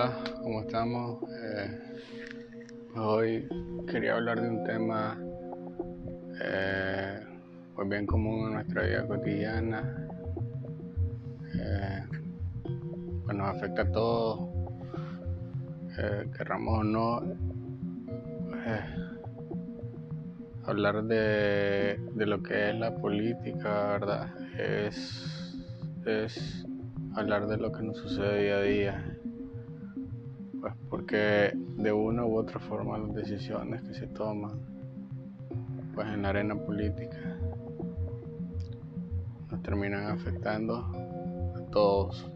Hola, 0.00 0.16
¿cómo 0.42 0.60
estamos? 0.62 1.18
Eh, 1.30 1.78
hoy 2.96 3.46
quería 3.86 4.14
hablar 4.14 4.40
de 4.40 4.48
un 4.48 4.64
tema 4.64 5.20
eh, 6.42 7.20
pues 7.74 7.86
bien 7.86 8.06
común 8.06 8.46
en 8.46 8.54
nuestra 8.54 8.82
vida 8.82 9.06
cotidiana. 9.06 10.08
Eh, 11.54 12.02
pues 13.26 13.36
nos 13.36 13.54
afecta 13.54 13.82
a 13.82 13.92
todos, 13.92 14.48
querramos 16.34 16.78
o 16.78 16.82
no. 16.82 17.22
hablar 20.64 21.04
de, 21.04 22.00
de, 22.14 22.26
lo 22.26 22.42
que 22.42 22.70
es 22.70 22.74
la 22.74 22.94
política, 22.94 23.98
¿verdad? 23.98 24.30
Es, 24.58 25.58
es 26.06 26.66
hablar 27.16 27.48
de 27.48 27.58
lo 27.58 27.70
que 27.70 27.82
nos 27.82 27.98
sucede 27.98 28.44
día 28.44 28.56
a 28.56 28.62
día 28.62 29.09
porque 30.90 31.52
de 31.54 31.92
una 31.92 32.26
u 32.26 32.36
otra 32.36 32.58
forma 32.58 32.98
las 32.98 33.14
decisiones 33.14 33.80
que 33.82 33.94
se 33.94 34.08
toman 34.08 34.58
pues 35.94 36.08
en 36.08 36.22
la 36.22 36.30
arena 36.30 36.56
política 36.56 37.38
nos 39.50 39.62
terminan 39.62 40.06
afectando 40.06 40.76
a 41.56 41.70
todos, 41.70 42.30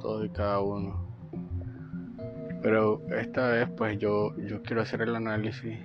todos 0.00 0.26
y 0.26 0.28
cada 0.30 0.60
uno. 0.60 1.06
Pero 2.62 3.02
esta 3.10 3.48
vez 3.48 3.68
pues 3.76 3.98
yo, 3.98 4.36
yo 4.36 4.62
quiero 4.62 4.82
hacer 4.82 5.02
el 5.02 5.14
análisis. 5.14 5.78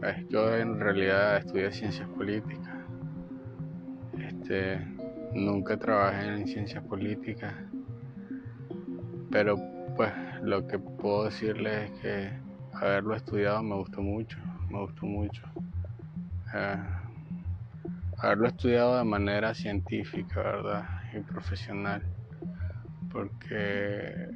Pues, 0.00 0.26
yo 0.28 0.54
en 0.56 0.80
realidad 0.80 1.38
estudié 1.38 1.70
ciencias 1.72 2.08
políticas. 2.08 2.74
Este, 4.18 4.78
nunca 5.34 5.78
trabajé 5.78 6.28
en 6.28 6.46
ciencias 6.46 6.82
políticas. 6.84 7.54
Pero 9.30 9.73
pues 9.96 10.12
lo 10.42 10.66
que 10.66 10.78
puedo 10.78 11.24
decirles 11.24 11.90
es 11.90 12.00
que 12.00 12.30
haberlo 12.72 13.14
estudiado 13.14 13.62
me 13.62 13.76
gustó 13.76 14.02
mucho, 14.02 14.38
me 14.68 14.80
gustó 14.80 15.06
mucho. 15.06 15.42
Eh, 16.54 16.76
haberlo 18.18 18.48
estudiado 18.48 18.98
de 18.98 19.04
manera 19.04 19.54
científica, 19.54 20.42
¿verdad? 20.42 20.84
Y 21.12 21.20
profesional. 21.20 22.02
Porque 23.12 24.30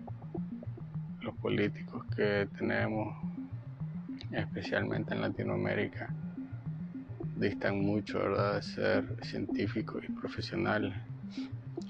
los 1.22 1.34
políticos 1.36 2.04
que 2.14 2.48
tenemos, 2.56 3.16
especialmente 4.30 5.14
en 5.14 5.22
Latinoamérica, 5.22 6.12
distan 7.36 7.80
mucho, 7.80 8.18
¿verdad?, 8.18 8.56
de 8.56 8.62
ser 8.62 9.16
científicos 9.24 10.04
y 10.08 10.12
profesionales. 10.12 10.94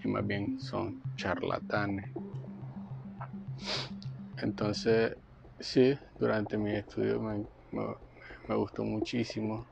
Y 0.02 0.08
más 0.08 0.26
bien 0.26 0.58
son 0.60 1.02
charlatanes. 1.16 2.10
Entonces, 4.42 5.16
sí, 5.58 5.98
durante 6.18 6.56
mi 6.56 6.72
estudio 6.72 7.20
me, 7.20 7.44
gustó 8.54 8.84
muchísimo 8.84 9.66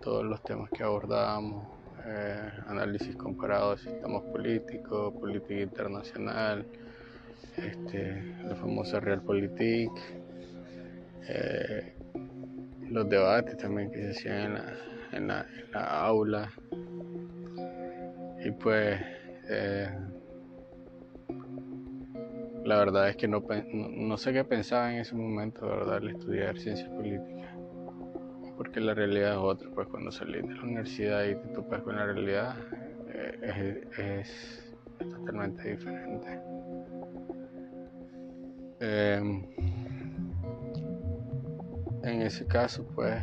todos 0.00 0.24
los 0.24 0.42
temas 0.44 0.70
que 0.70 0.82
abordábamos, 0.82 1.66
eh, 2.06 2.50
análisis 2.66 3.16
comparado 3.16 3.74
de 3.74 3.82
sistemas 3.82 4.22
políticos, 4.24 5.12
política 5.14 5.60
internacional, 5.60 6.66
este, 7.56 8.36
la 8.44 8.54
famosa 8.54 9.00
Realpolitik, 9.00 9.92
eh, 11.28 11.94
los 12.88 13.08
debates 13.08 13.56
también 13.56 13.90
que 13.90 14.02
se 14.02 14.10
hacían 14.10 14.56
en 15.12 15.28
la, 15.28 15.46
aula. 15.72 16.50
Y 18.44 18.50
pues 18.52 19.00
eh, 19.48 19.90
la 22.64 22.78
verdad 22.78 23.08
es 23.08 23.16
que 23.16 23.28
no, 23.28 23.42
no, 23.72 24.16
sé 24.16 24.32
qué 24.32 24.44
pensaba 24.44 24.92
en 24.92 25.00
ese 25.00 25.14
momento, 25.14 25.66
¿verdad? 25.66 25.96
Al 25.96 26.10
estudiar 26.10 26.58
ciencias 26.58 26.88
políticas. 26.90 27.50
Porque 28.56 28.80
la 28.80 28.94
realidad 28.94 29.32
es 29.32 29.38
otra, 29.38 29.70
pues 29.74 29.88
cuando 29.88 30.12
salís 30.12 30.42
de 30.42 30.54
la 30.54 30.62
universidad 30.62 31.24
y 31.24 31.34
te 31.34 31.48
topas 31.54 31.82
con 31.82 31.96
la 31.96 32.04
realidad, 32.04 32.54
eh, 33.08 33.88
es, 33.96 34.74
totalmente 34.98 35.70
diferente. 35.70 36.40
Em, 38.80 39.44
en 42.02 42.22
ese 42.22 42.46
caso, 42.46 42.86
pues 42.94 43.22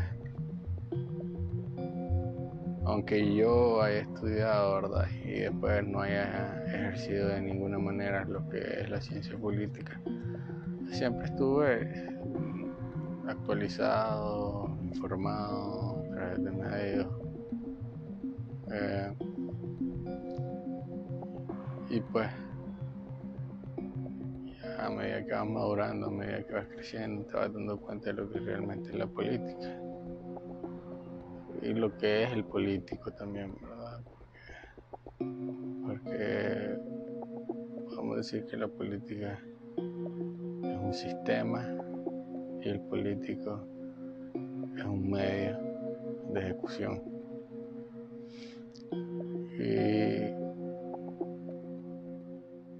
aunque 2.87 3.35
yo 3.35 3.81
haya 3.81 3.99
estudiado, 3.99 4.81
¿verdad? 4.81 5.07
Y 5.23 5.41
después 5.41 5.85
no 5.85 6.01
haya 6.01 6.56
ejercido 6.73 7.29
de 7.29 7.41
ninguna 7.41 7.77
manera 7.79 8.25
lo 8.25 8.47
que 8.49 8.59
es 8.59 8.89
la 8.89 9.01
ciencia 9.01 9.37
política, 9.37 9.99
siempre 10.91 11.25
estuve 11.25 12.07
actualizado, 13.27 14.77
informado 14.81 16.03
a 16.03 16.15
través 16.15 16.43
de 16.43 16.51
medios. 16.51 17.07
Eh, 18.71 19.13
y 21.89 22.01
pues, 22.01 22.29
a 24.79 24.89
medida 24.89 25.25
que 25.25 25.31
vas 25.31 25.47
madurando, 25.47 26.07
a 26.07 26.11
medida 26.11 26.43
que 26.43 26.53
vas 26.53 26.67
creciendo, 26.67 27.25
te 27.25 27.33
vas 27.33 27.53
dando 27.53 27.79
cuenta 27.79 28.07
de 28.07 28.13
lo 28.13 28.29
que 28.29 28.39
realmente 28.39 28.89
es 28.89 28.95
la 28.95 29.07
política 29.07 29.79
y 31.61 31.73
lo 31.73 31.97
que 31.97 32.23
es 32.23 32.31
el 32.31 32.43
político 32.45 33.11
también, 33.11 33.53
¿verdad? 33.61 33.76
Decir 38.17 38.45
que 38.45 38.57
la 38.57 38.67
política 38.67 39.39
es 39.77 40.77
un 40.79 40.93
sistema 40.93 41.67
y 42.61 42.69
el 42.69 42.79
político 42.81 43.63
es 44.75 44.83
un 44.83 45.09
medio 45.09 45.57
de 46.33 46.39
ejecución. 46.39 47.01
Y 49.59 50.33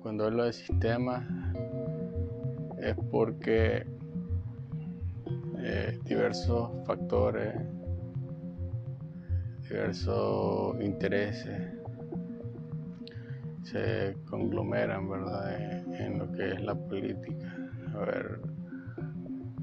cuando 0.01 0.25
hablo 0.25 0.45
de 0.45 0.53
sistema 0.53 1.27
es 2.79 2.95
porque 3.11 3.85
eh, 5.59 5.99
diversos 6.05 6.71
factores 6.85 7.53
diversos 9.69 10.81
intereses 10.81 11.76
se 13.71 14.15
conglomeran, 14.29 15.09
¿verdad?, 15.09 15.59
en, 15.99 16.19
lo 16.19 16.31
que 16.31 16.53
es 16.53 16.61
la 16.61 16.75
política. 16.75 17.69
A 17.93 17.99
ver, 17.99 18.39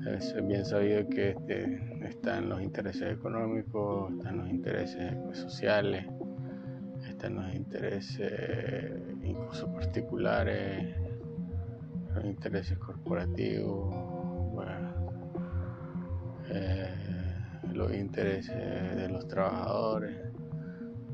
es 0.06 0.47
bien 0.47 0.65
sabido 0.65 1.09
que 1.09 1.31
este, 1.31 2.06
están 2.06 2.50
los 2.50 2.60
intereses 2.60 3.12
económicos, 3.12 4.12
están 4.12 4.38
los 4.38 4.50
intereses 4.50 5.14
sociales, 5.38 6.04
están 7.09 7.37
los 7.37 7.54
intereses 7.54 8.93
incluso 9.22 9.72
particulares, 9.72 10.94
los 12.14 12.25
intereses 12.26 12.76
corporativos, 12.78 13.94
eh, 16.50 16.88
los 17.72 17.94
intereses 17.94 18.97
de 18.97 19.09
los 19.09 19.26
trabajadores. 19.26 20.14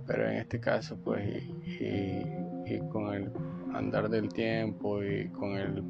Pero 0.07 0.29
en 0.29 0.39
este 0.39 0.59
caso, 0.59 0.99
pues, 1.05 1.25
y, 1.65 2.40
con 2.79 3.13
el 3.13 3.31
andar 3.75 4.09
del 4.09 4.29
tiempo 4.29 5.03
y 5.03 5.29
con 5.31 5.57
el 5.57 5.83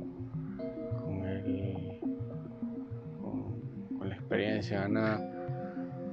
con 0.98 1.24
el 1.24 2.00
con, 3.20 4.08
la 4.08 4.14
experiencia 4.14 4.80
ganada, 4.82 5.20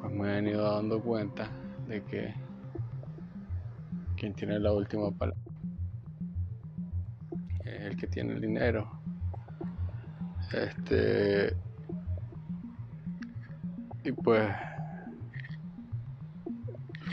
pues 0.01 0.13
me 0.13 0.29
han 0.38 0.47
ido 0.47 0.75
dando 0.75 1.02
cuenta 1.02 1.49
de 1.87 2.03
que 2.03 2.34
quien 4.17 4.34
tiene 4.34 4.59
la 4.59 4.73
última 4.73 5.11
palabra 5.11 5.40
es 7.63 7.81
el 7.81 7.96
que 7.96 8.08
tiene 8.08 8.34
el 8.34 8.41
dinero. 8.41 8.90
Este 10.53 11.55
y 14.03 14.11
pues 14.13 14.47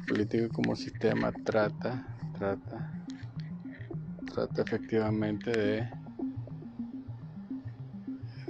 política 0.06 0.48
como 0.48 0.76
sistema 0.76 1.32
trata, 1.32 2.06
trata, 2.38 2.93
trata 4.34 4.62
efectivamente 4.62 5.52
de, 5.52 5.88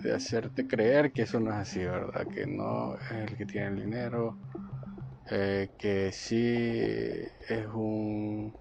de 0.03 0.15
hacerte 0.15 0.67
creer 0.67 1.13
que 1.13 1.23
eso 1.23 1.39
no 1.41 1.51
es 1.51 1.57
así, 1.57 1.81
¿verdad? 1.81 2.27
Que 2.27 2.47
no 2.47 2.95
es 2.97 3.11
el 3.11 3.37
que 3.37 3.45
tiene 3.45 3.67
el 3.67 3.77
dinero, 3.77 4.39
eh, 5.31 5.73
que 5.79 6.11
sí 6.11 6.55
es 7.49 7.67
un, 7.75 8.55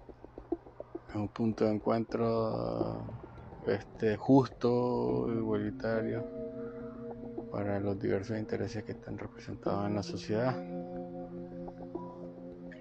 un 1.14 1.28
punto 1.28 1.64
de 1.64 1.72
encuentro 1.72 3.06
este, 3.66 4.16
justo, 4.16 5.26
igualitario 5.34 6.26
para 7.50 7.80
los 7.80 7.98
diversos 7.98 8.38
intereses 8.38 8.84
que 8.84 8.92
están 8.92 9.16
representados 9.16 9.86
en 9.86 9.94
la 9.94 10.02
sociedad. 10.02 10.62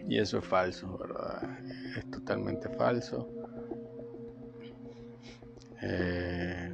Y 0.10 0.20
eso 0.20 0.40
es 0.40 0.46
falso, 0.46 0.98
¿verdad? 0.98 1.60
Es 1.98 2.12
totalmente 2.12 2.68
falso. 2.68 3.33
Eh, 5.86 6.74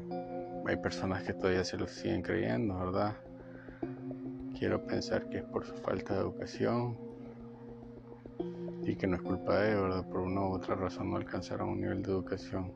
hay 0.68 0.78
personas 0.78 1.24
que 1.24 1.34
todavía 1.34 1.64
se 1.64 1.78
lo 1.78 1.88
siguen 1.88 2.22
creyendo, 2.22 2.78
¿verdad? 2.78 3.16
Quiero 4.58 4.86
pensar 4.86 5.28
que 5.30 5.40
es 5.40 5.44
por 5.44 5.66
su 5.66 5.74
falta 5.74 6.14
de 6.14 6.20
educación 6.20 6.96
y 8.84 8.96
que 8.96 9.08
no 9.08 9.16
es 9.16 9.22
culpa 9.24 9.60
de 9.60 9.72
ellos, 9.72 9.82
¿verdad? 9.82 10.10
Por 10.10 10.20
una 10.20 10.42
u 10.42 10.54
otra 10.54 10.76
razón 10.76 11.10
no 11.10 11.18
alcanzaron 11.18 11.70
un 11.70 11.82
nivel 11.82 12.04
de 12.04 12.12
educación 12.12 12.74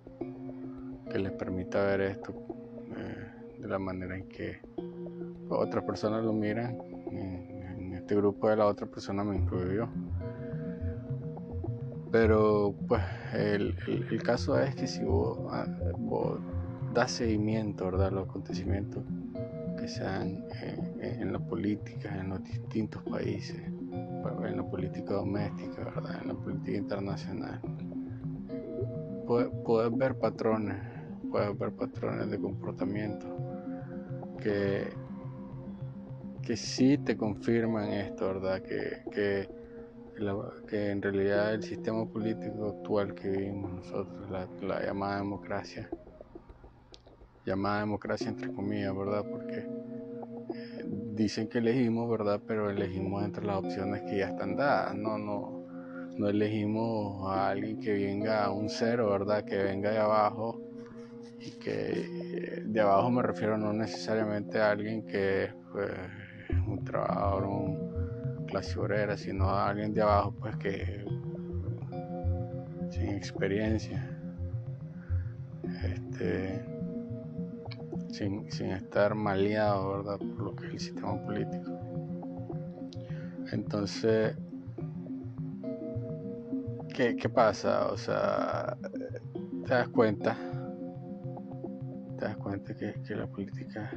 que 1.11 1.19
les 1.19 1.31
permita 1.33 1.83
ver 1.83 2.01
esto 2.01 2.33
eh, 2.97 3.59
de 3.59 3.67
la 3.67 3.77
manera 3.77 4.17
en 4.17 4.27
que 4.27 4.59
otras 5.49 5.83
personas 5.83 6.23
lo 6.23 6.33
miran. 6.33 6.79
En, 7.11 7.93
este 7.93 8.15
grupo 8.15 8.49
de 8.49 8.57
la 8.57 8.65
otra 8.65 8.85
persona 8.87 9.23
me 9.23 9.37
incluyó. 9.37 9.87
Pero 12.13 12.75
pues 12.87 13.01
el, 13.33 13.75
caso 14.23 14.59
es 14.59 14.75
que 14.75 14.85
si 14.85 15.03
vos, 15.03 15.39
ah, 15.49 15.65
vos 15.97 16.39
das 16.93 17.09
seguimiento 17.09 17.87
a 17.87 18.11
los 18.11 18.29
acontecimientos 18.29 19.03
que 19.79 19.87
sean 19.87 20.45
en 21.01 21.33
la 21.33 21.39
política, 21.39 22.15
en 22.15 22.29
los 22.29 22.43
distintos 22.43 23.01
países, 23.01 23.57
en 23.57 24.57
la 24.57 24.63
política 24.63 25.15
doméstica, 25.15 25.85
¿verdad? 25.85 26.21
en 26.21 26.27
la 26.27 26.33
política 26.35 26.77
internacional, 26.77 27.59
puedes, 29.25 29.97
ver 29.97 30.15
patrones, 30.19 30.77
puedes 31.31 31.57
ver 31.57 31.71
patrones 31.71 32.29
de 32.29 32.39
comportamiento 32.39 33.25
que, 34.39 34.93
que 36.43 36.55
sí 36.57 36.99
te 36.99 37.17
confirman 37.17 37.91
esto, 37.91 38.27
¿verdad? 38.27 38.61
Que, 38.61 39.01
que, 39.11 39.62
que 40.67 40.91
en 40.91 41.01
realidad 41.01 41.53
el 41.53 41.63
sistema 41.63 42.05
político 42.05 42.77
actual 42.77 43.13
que 43.15 43.29
vivimos 43.29 43.71
nosotros, 43.71 44.29
la, 44.29 44.47
la 44.61 44.85
llamada 44.85 45.17
democracia, 45.17 45.89
llamada 47.45 47.81
democracia 47.81 48.29
entre 48.29 48.53
comillas, 48.53 48.95
¿verdad? 48.95 49.25
Porque 49.29 49.67
dicen 51.15 51.47
que 51.47 51.59
elegimos, 51.59 52.09
¿verdad? 52.09 52.41
Pero 52.47 52.69
elegimos 52.69 53.23
entre 53.23 53.45
las 53.45 53.57
opciones 53.57 54.01
que 54.03 54.17
ya 54.19 54.29
están 54.29 54.55
dadas, 54.55 54.95
no, 54.95 55.17
no, 55.17 55.65
no 56.17 56.29
elegimos 56.29 57.27
a 57.29 57.49
alguien 57.49 57.79
que 57.79 57.93
venga 57.93 58.45
a 58.45 58.51
un 58.51 58.69
cero, 58.69 59.09
¿verdad? 59.09 59.43
Que 59.43 59.57
venga 59.57 59.91
de 59.91 59.99
abajo 59.99 60.61
y 61.39 61.51
que 61.59 62.61
de 62.65 62.79
abajo 62.79 63.09
me 63.11 63.21
refiero 63.21 63.57
no 63.57 63.73
necesariamente 63.73 64.59
a 64.59 64.71
alguien 64.71 65.05
que 65.05 65.45
es 65.45 65.53
pues, 65.71 65.91
un 66.67 66.83
trabajador, 66.83 67.45
un 67.45 67.92
clase 68.53 68.79
obrera, 68.79 69.17
sino 69.17 69.49
a 69.49 69.69
alguien 69.69 69.95
de 69.95 70.03
abajo 70.03 70.31
pues 70.39 70.55
que 70.57 71.03
sin 72.91 73.09
experiencia. 73.09 74.07
Este, 75.83 76.63
sin, 78.11 78.45
estar 78.71 79.15
maleado, 79.15 79.97
¿verdad? 79.97 80.19
Por 80.19 80.39
lo 80.39 80.55
que 80.55 80.67
es 80.67 80.73
el 80.73 80.79
sistema 80.79 81.19
político. 81.25 81.71
Entonces, 83.51 84.37
¿qué, 86.93 87.29
pasa? 87.33 87.87
O 87.91 87.97
sea, 87.97 88.77
te 89.65 89.73
das 89.73 89.87
cuenta, 89.89 90.37
te 92.19 92.25
das 92.25 92.37
cuenta 92.37 92.75
que, 92.75 93.15
la 93.15 93.25
política 93.25 93.89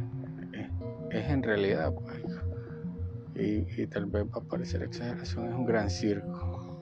es, 1.11 1.29
en 1.29 1.43
realidad, 1.43 1.93
pues, 1.93 2.16
y, 3.39 3.87
tal 3.87 4.07
vez 4.07 4.25
va 4.25 4.39
a 4.39 4.45
parecer 4.45 4.83
exageración, 4.83 5.47
es 5.47 5.55
un 5.55 5.67
gran 5.67 5.91
circo, 5.91 6.79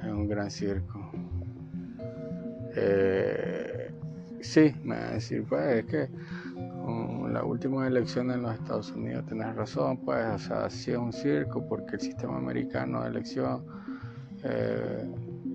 es 0.00 0.06
un 0.08 0.28
gran 0.28 0.50
circo. 0.50 1.10
Eh, 2.76 3.80
Sí, 4.42 4.74
me 4.84 4.96
va 4.96 5.08
a 5.08 5.12
decir, 5.12 5.44
pues 5.46 5.84
es 5.84 5.84
que 5.84 6.08
con 6.82 7.32
las 7.32 7.44
últimas 7.44 7.86
elecciones 7.86 8.36
en 8.36 8.42
los 8.42 8.54
Estados 8.54 8.90
Unidos 8.92 9.26
tenés 9.26 9.54
razón, 9.54 9.98
pues, 9.98 10.26
o 10.26 10.38
sea, 10.38 10.66
es 10.66 10.88
un 10.96 11.12
circo 11.12 11.66
porque 11.68 11.96
el 11.96 12.00
sistema 12.00 12.38
americano 12.38 13.02
de 13.02 13.10
elección 13.10 13.64
eh, 14.42 15.06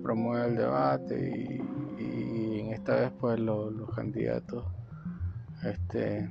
promueve 0.04 0.48
el 0.48 0.56
debate 0.56 1.60
y, 1.98 2.60
en 2.60 2.72
esta 2.72 2.94
vez, 2.94 3.12
pues, 3.20 3.40
los 3.40 3.90
candidatos 3.94 4.64
este, 5.64 6.30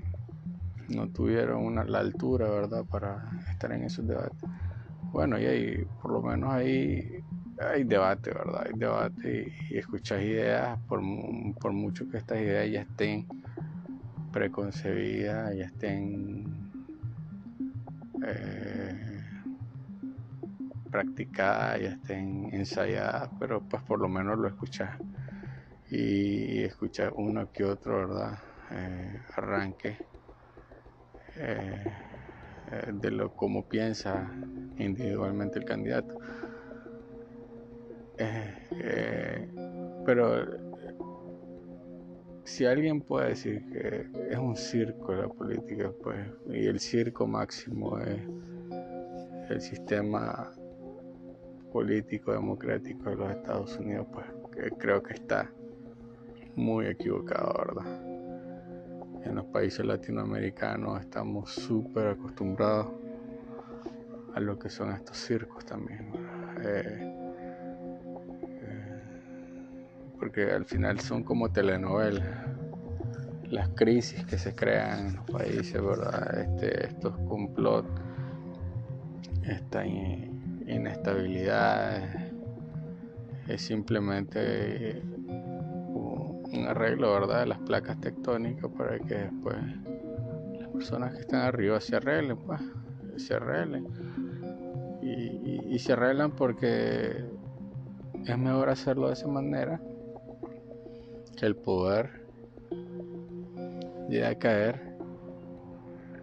no 0.88 1.10
tuvieron 1.10 1.66
una, 1.66 1.84
la 1.84 2.00
altura, 2.00 2.50
¿verdad?, 2.50 2.86
para 2.86 3.35
estar 3.56 3.72
en 3.72 3.84
esos 3.84 4.08
debates. 4.08 4.38
Bueno, 5.12 5.40
y 5.40 5.46
ahí, 5.46 5.88
por 6.02 6.12
lo 6.12 6.22
menos 6.22 6.52
ahí 6.52 7.24
hay 7.60 7.84
debate, 7.84 8.32
¿verdad? 8.32 8.68
Hay 8.68 8.78
debate 8.78 9.54
y, 9.70 9.78
escuchas 9.78 10.22
ideas, 10.22 10.78
por, 10.88 11.02
mucho 11.02 12.10
que 12.10 12.18
estas 12.18 12.40
ideas 12.40 12.70
ya 12.70 12.82
estén 12.82 13.26
preconcebidas, 14.32 15.56
ya 15.56 15.66
estén 15.66 16.72
eh, 18.26 19.24
practicadas, 20.92 21.82
ya 21.82 21.90
estén 21.90 22.50
ensayadas, 22.52 23.30
pero 23.40 23.62
pues 23.62 23.82
por 23.84 24.00
lo 24.00 24.10
menos 24.10 24.38
lo 24.38 24.48
escuchas 24.48 24.92
y, 25.90 26.64
escuchas 26.64 27.12
uno 27.16 27.52
que 27.54 27.64
otro, 27.64 28.08
¿verdad? 28.08 28.38
Eh, 28.72 29.22
arranque 29.36 29.98
eh, 31.38 32.05
de 32.94 33.12
lo 33.12 33.36
cómo 33.36 33.68
piensa 33.68 34.32
individualmente 34.78 35.60
el 35.60 35.66
candidato. 35.66 36.16
Eh, 38.18 39.50
pero 40.06 40.46
si 42.46 42.66
alguien 42.66 43.02
puede 43.02 43.30
decir 43.30 43.66
que 43.72 44.08
es 44.30 44.38
un 44.38 44.56
circo 44.56 45.14
la 45.14 45.28
política, 45.28 45.92
pues, 46.04 46.18
y 46.48 46.68
el 46.68 46.80
circo 46.80 47.28
máximo 47.28 48.00
es 48.00 48.22
el 49.50 49.62
sistema 49.62 50.52
político 51.72 52.32
democrático 52.32 53.10
de 53.10 53.16
los 53.16 53.32
Estados 53.32 53.78
Unidos, 53.78 54.08
pues 54.14 54.26
creo 54.78 55.04
que 55.04 55.14
está 55.14 55.52
muy 56.56 56.86
equivocado, 56.86 57.54
¿verdad? 57.58 58.15
En 59.26 59.36
los 59.36 59.46
países 59.46 59.86
latinoamericanos 59.86 61.02
estamos 61.02 61.52
súper 61.52 62.08
acostumbrados 62.10 62.88
a 64.36 64.40
lo 64.40 64.60
que 64.60 64.70
son 64.70 64.92
estos 64.92 65.18
circos 65.18 65.66
también. 65.66 66.12
Eh, 66.64 67.12
porque 70.20 70.52
al 70.52 70.66
final 70.66 71.00
son 71.00 71.24
como 71.24 71.52
telenovelas. 71.52 72.28
Las 73.50 73.70
crisis 73.70 74.24
que 74.26 74.38
se 74.38 74.54
crean 74.56 75.08
en 75.08 75.16
los 75.16 75.26
países, 75.32 75.82
¿verdad? 75.82 76.40
Este, 76.40 76.86
estos 76.88 77.18
complot, 77.28 77.88
esta 79.44 79.84
inestabilidad, 79.86 82.04
es 83.48 83.62
simplemente 83.62 85.02
un 86.58 86.68
arreglo, 86.68 87.14
¿verdad? 87.14 87.42
De 87.42 87.46
las 87.48 87.60
placas 87.60 88.00
tectónicas 88.02 88.72
para 88.72 89.00
que 89.00 89.16
después 89.16 89.58
las 90.60 90.70
personas 90.70 91.14
que 91.14 91.22
están 91.22 91.42
arriba 91.42 91.80
se 91.80 91.96
arreglen, 91.96 92.38
pues, 92.38 92.62
se 93.18 93.34
arreglen. 93.36 93.88
y 95.02 95.78
se 95.80 95.94
arreglan 95.94 96.32
porque 96.32 97.26
es 98.26 98.38
mejor 98.38 98.70
hacerlo 98.70 99.08
de 99.08 99.14
esa 99.14 99.28
manera 99.28 99.80
que 101.38 101.46
el 101.46 101.56
poder 101.56 102.26
llega 104.10 104.30
a 104.30 104.36
caer 104.36 104.96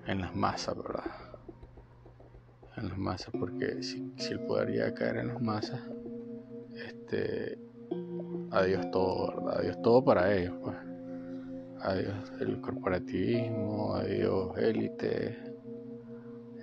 en 0.06 0.20
las 0.20 0.34
masas, 0.34 0.76
¿verdad? 0.76 1.04
En 2.76 2.88
las 2.88 2.98
masas, 2.98 3.32
porque 3.38 3.82
si, 3.82 4.12
el 4.30 4.40
poder 4.40 4.70
llega 4.70 4.88
a 4.88 4.94
caer 4.94 5.18
en 5.18 5.28
las 5.28 5.40
masas, 5.40 5.80
este, 6.74 7.58
adiós 8.52 8.90
todo, 8.90 9.34
¿verdad? 9.36 9.60
Adiós 9.60 9.82
todo 9.82 10.04
para 10.04 10.32
ellos, 10.34 10.54
pues. 10.62 10.76
Adiós 11.80 12.32
el 12.40 12.60
corporativismo, 12.60 13.94
adiós 13.94 14.56
élite. 14.58 15.36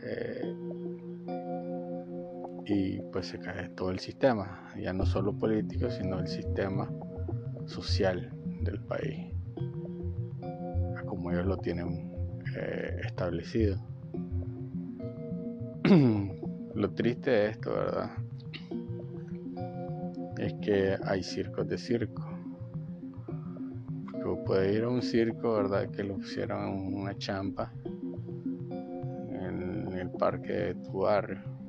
Eh, 0.02 0.56
y 2.66 3.02
pues 3.12 3.28
se 3.28 3.40
cae 3.40 3.70
todo 3.70 3.90
el 3.90 4.00
sistema, 4.00 4.72
ya 4.80 4.94
no 4.94 5.06
solo 5.06 5.34
político, 5.34 5.90
sino 5.90 6.20
el 6.20 6.28
sistema 6.28 6.90
social 7.66 8.32
del 8.62 8.80
país, 8.82 9.34
como 11.06 11.32
ellos 11.32 11.48
lo 11.48 11.58
tienen 11.58 12.14
eh, 12.56 13.02
establecido. 13.04 13.78
lo 16.76 16.92
triste 16.92 17.32
de 17.32 17.50
esto, 17.50 17.74
¿verdad? 17.74 18.12
Es 20.40 20.54
que 20.62 20.98
hay 21.04 21.22
circos 21.22 21.68
de 21.68 21.78
circo. 21.78 22.26
Porque 24.12 24.44
puede 24.46 24.74
ir 24.74 24.84
a 24.84 24.90
un 24.90 25.02
circo, 25.02 25.54
¿verdad? 25.54 25.92
Que 25.92 26.04
lo 26.04 26.16
pusieron 26.16 26.64
en 26.64 26.94
una 26.96 27.16
champa 27.18 27.72
en 29.40 29.94
el 29.94 30.10
parque 30.12 30.54
de 30.54 30.76
tu 30.76 31.00
barrio 31.02 31.60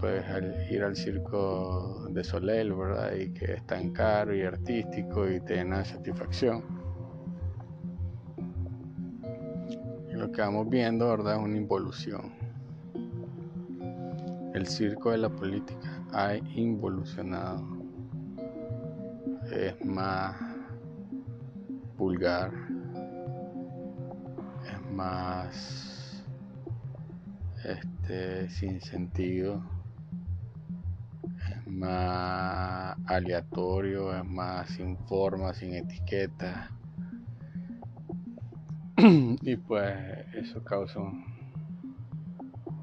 puedes 0.00 0.24
ir 0.70 0.82
al 0.82 0.96
circo 0.96 2.06
de 2.10 2.24
Soleil, 2.24 2.72
¿verdad? 2.72 3.14
Y 3.14 3.30
que 3.32 3.54
es 3.54 3.66
tan 3.66 3.90
caro 3.90 4.34
y 4.34 4.42
artístico 4.42 5.28
y 5.28 5.40
te 5.40 5.56
llena 5.56 5.78
de 5.78 5.84
satisfacción. 5.84 6.80
lo 10.10 10.30
que 10.30 10.42
vamos 10.42 10.68
viendo, 10.68 11.08
¿verdad? 11.08 11.36
Es 11.36 11.42
una 11.42 11.56
involución. 11.56 12.32
El 14.52 14.66
circo 14.66 15.12
de 15.12 15.18
la 15.18 15.30
política 15.30 15.99
ha 16.12 16.36
involucionado. 16.36 17.64
Es 19.50 19.84
más 19.84 20.36
vulgar, 21.96 22.52
es 24.64 24.92
más 24.92 26.24
este, 27.64 28.48
sin 28.48 28.80
sentido, 28.80 29.62
es 31.50 31.66
más 31.66 32.96
aleatorio, 33.06 34.16
es 34.16 34.24
más 34.24 34.68
sin 34.70 34.96
forma, 34.98 35.52
sin 35.52 35.74
etiqueta. 35.74 36.70
y 39.42 39.56
pues 39.56 39.96
eso 40.34 40.62
causa 40.64 41.00
un 41.00 41.24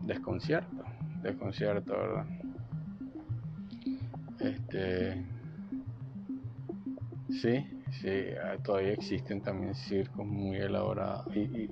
desconcierto, 0.04 0.84
desconcierto, 1.22 1.94
¿verdad? 1.94 2.37
Este, 4.48 5.26
sí, 7.42 7.84
sí, 8.02 8.10
ah, 8.42 8.58
todavía 8.64 8.94
existen 8.94 9.42
también 9.42 9.76
circos 9.76 10.26
muy 10.26 10.58
elaborados. 10.58 11.36
Y, 11.36 11.70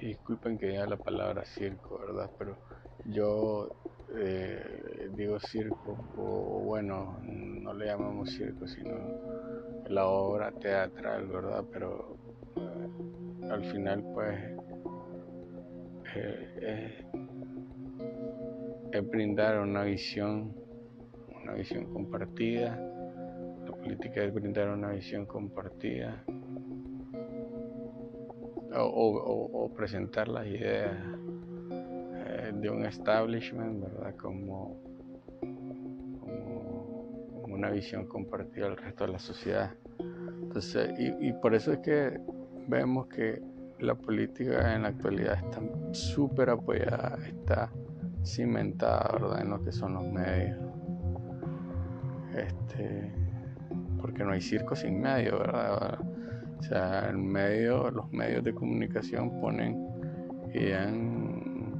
disculpen 0.00 0.58
que 0.58 0.68
diga 0.68 0.86
la 0.86 0.98
palabra 0.98 1.44
circo, 1.44 1.98
¿verdad? 1.98 2.30
Pero 2.38 2.58
yo 3.06 3.68
eh, 4.14 5.10
digo 5.16 5.40
circo, 5.40 5.98
o 6.16 6.60
bueno, 6.64 7.18
no 7.22 7.74
le 7.74 7.86
llamamos 7.86 8.30
circo, 8.30 8.68
sino 8.68 8.92
la 9.88 10.06
obra 10.06 10.52
teatral, 10.52 11.26
¿verdad? 11.26 11.64
Pero 11.72 12.16
eh, 12.56 13.48
al 13.50 13.64
final, 13.72 14.04
pues, 14.14 14.38
eh, 16.14 17.04
es 18.92 19.10
brindar 19.10 19.60
una 19.60 19.82
visión, 19.84 20.54
una 21.46 21.54
visión 21.54 21.84
compartida 21.92 22.76
política 23.86 24.24
es 24.24 24.34
brindar 24.34 24.68
una 24.70 24.90
visión 24.90 25.26
compartida 25.26 26.24
o, 28.78 29.72
presentar 29.76 30.26
las 30.26 30.44
ideas 30.46 30.96
eh, 31.70 32.52
de 32.52 32.68
un 32.68 32.84
establishment, 32.84 33.80
¿verdad? 33.80 34.16
Como, 34.16 34.76
una 37.48 37.70
visión 37.70 38.06
compartida 38.06 38.66
al 38.66 38.76
resto 38.76 39.06
de 39.06 39.12
la 39.12 39.18
sociedad. 39.18 39.72
Entonces, 40.42 40.90
y, 40.98 41.28
y 41.28 41.32
por 41.32 41.54
eso 41.54 41.72
es 41.72 41.78
que 41.78 42.20
vemos 42.66 43.06
que 43.06 43.40
la 43.78 43.94
política 43.94 44.74
en 44.74 44.82
la 44.82 44.88
actualidad 44.88 45.38
está 45.42 45.62
súper 45.92 46.50
apoyada, 46.50 47.18
está 47.24 47.70
cimentada, 48.24 49.10
¿verdad? 49.12 49.40
En 49.42 49.50
lo 49.50 49.62
que 49.62 49.72
son 49.72 49.94
los 49.94 50.04
medios. 50.04 50.58
Este, 52.36 53.10
porque 54.00 54.22
no 54.22 54.32
hay 54.32 54.40
circo 54.40 54.76
sin 54.76 55.00
medio, 55.00 55.38
¿verdad? 55.38 55.98
O 56.58 56.62
sea, 56.62 57.08
el 57.08 57.18
medio, 57.18 57.90
los 57.90 58.12
medios 58.12 58.44
de 58.44 58.54
comunicación 58.54 59.40
ponen 59.40 59.86
y 60.52 60.68
dan 60.68 61.72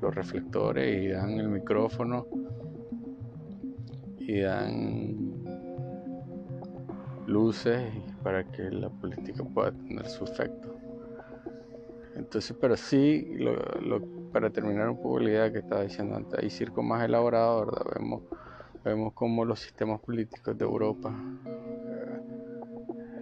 los 0.00 0.14
reflectores 0.14 1.02
y 1.02 1.08
dan 1.08 1.30
el 1.38 1.48
micrófono 1.48 2.26
y 4.18 4.40
dan 4.40 5.16
luces 7.26 7.82
para 8.22 8.44
que 8.44 8.70
la 8.70 8.90
política 8.90 9.44
pueda 9.44 9.72
tener 9.72 10.06
su 10.06 10.24
efecto. 10.24 10.74
Entonces, 12.16 12.56
pero 12.60 12.76
sí, 12.76 13.36
para 14.32 14.50
terminar 14.50 14.88
un 14.90 14.96
poco 14.96 15.20
la 15.20 15.30
idea 15.30 15.52
que 15.52 15.58
estaba 15.58 15.82
diciendo 15.82 16.16
antes, 16.16 16.38
hay 16.38 16.50
circo 16.50 16.82
más 16.82 17.04
elaborado, 17.04 17.66
¿verdad? 17.66 17.82
Vemos 17.98 18.22
Vemos 18.84 19.14
como 19.14 19.46
los 19.46 19.60
sistemas 19.60 19.98
políticos 20.00 20.58
de 20.58 20.64
Europa, 20.66 21.10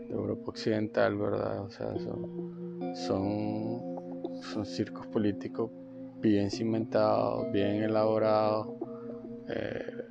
de 0.08 0.12
Europa 0.12 0.42
occidental, 0.46 1.16
¿verdad? 1.16 1.62
O 1.62 1.70
sea, 1.70 1.96
son, 2.00 2.96
son, 4.42 4.66
circos 4.66 5.06
políticos 5.06 5.70
bien 6.20 6.50
cimentados, 6.50 7.52
bien 7.52 7.84
elaborados, 7.84 8.70
eh, 9.48 10.02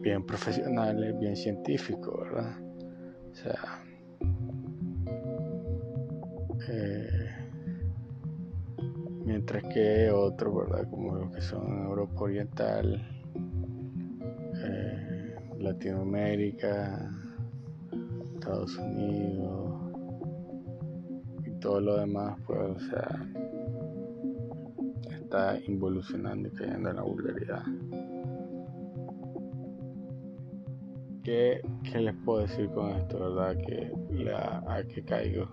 bien 0.00 0.24
profesionales, 0.24 1.18
bien 1.20 1.36
científicos, 1.36 2.18
¿verdad? 2.18 2.58
O 3.30 3.34
sea, 3.34 3.84
eh, 6.70 7.34
mientras 9.26 9.62
que 9.64 10.10
otros, 10.10 10.56
¿verdad? 10.56 10.88
Como 10.88 11.16
los 11.16 11.30
que 11.32 11.42
son 11.42 11.84
Europa 11.84 12.22
Oriental, 12.22 13.15
Latinoamérica, 15.66 17.10
Estados 18.34 18.76
Unidos 18.78 19.74
y 21.44 21.50
todo 21.58 21.80
lo 21.80 21.96
demás, 21.96 22.38
pues, 22.46 22.60
o 22.60 22.78
sea, 22.78 23.26
está 25.10 25.58
involucionando 25.66 26.48
y 26.48 26.52
cayendo 26.52 26.90
en 26.90 26.96
la 26.96 27.02
vulgaridad. 27.02 27.62
¿Qué, 31.24 31.60
les 31.92 32.14
puedo 32.24 32.42
decir 32.42 32.70
con 32.70 32.90
esto, 32.90 33.18
verdad? 33.18 33.56
Que 33.66 33.92
la, 34.10 34.62
a 34.68 34.84
que 34.84 35.02
caigo. 35.02 35.48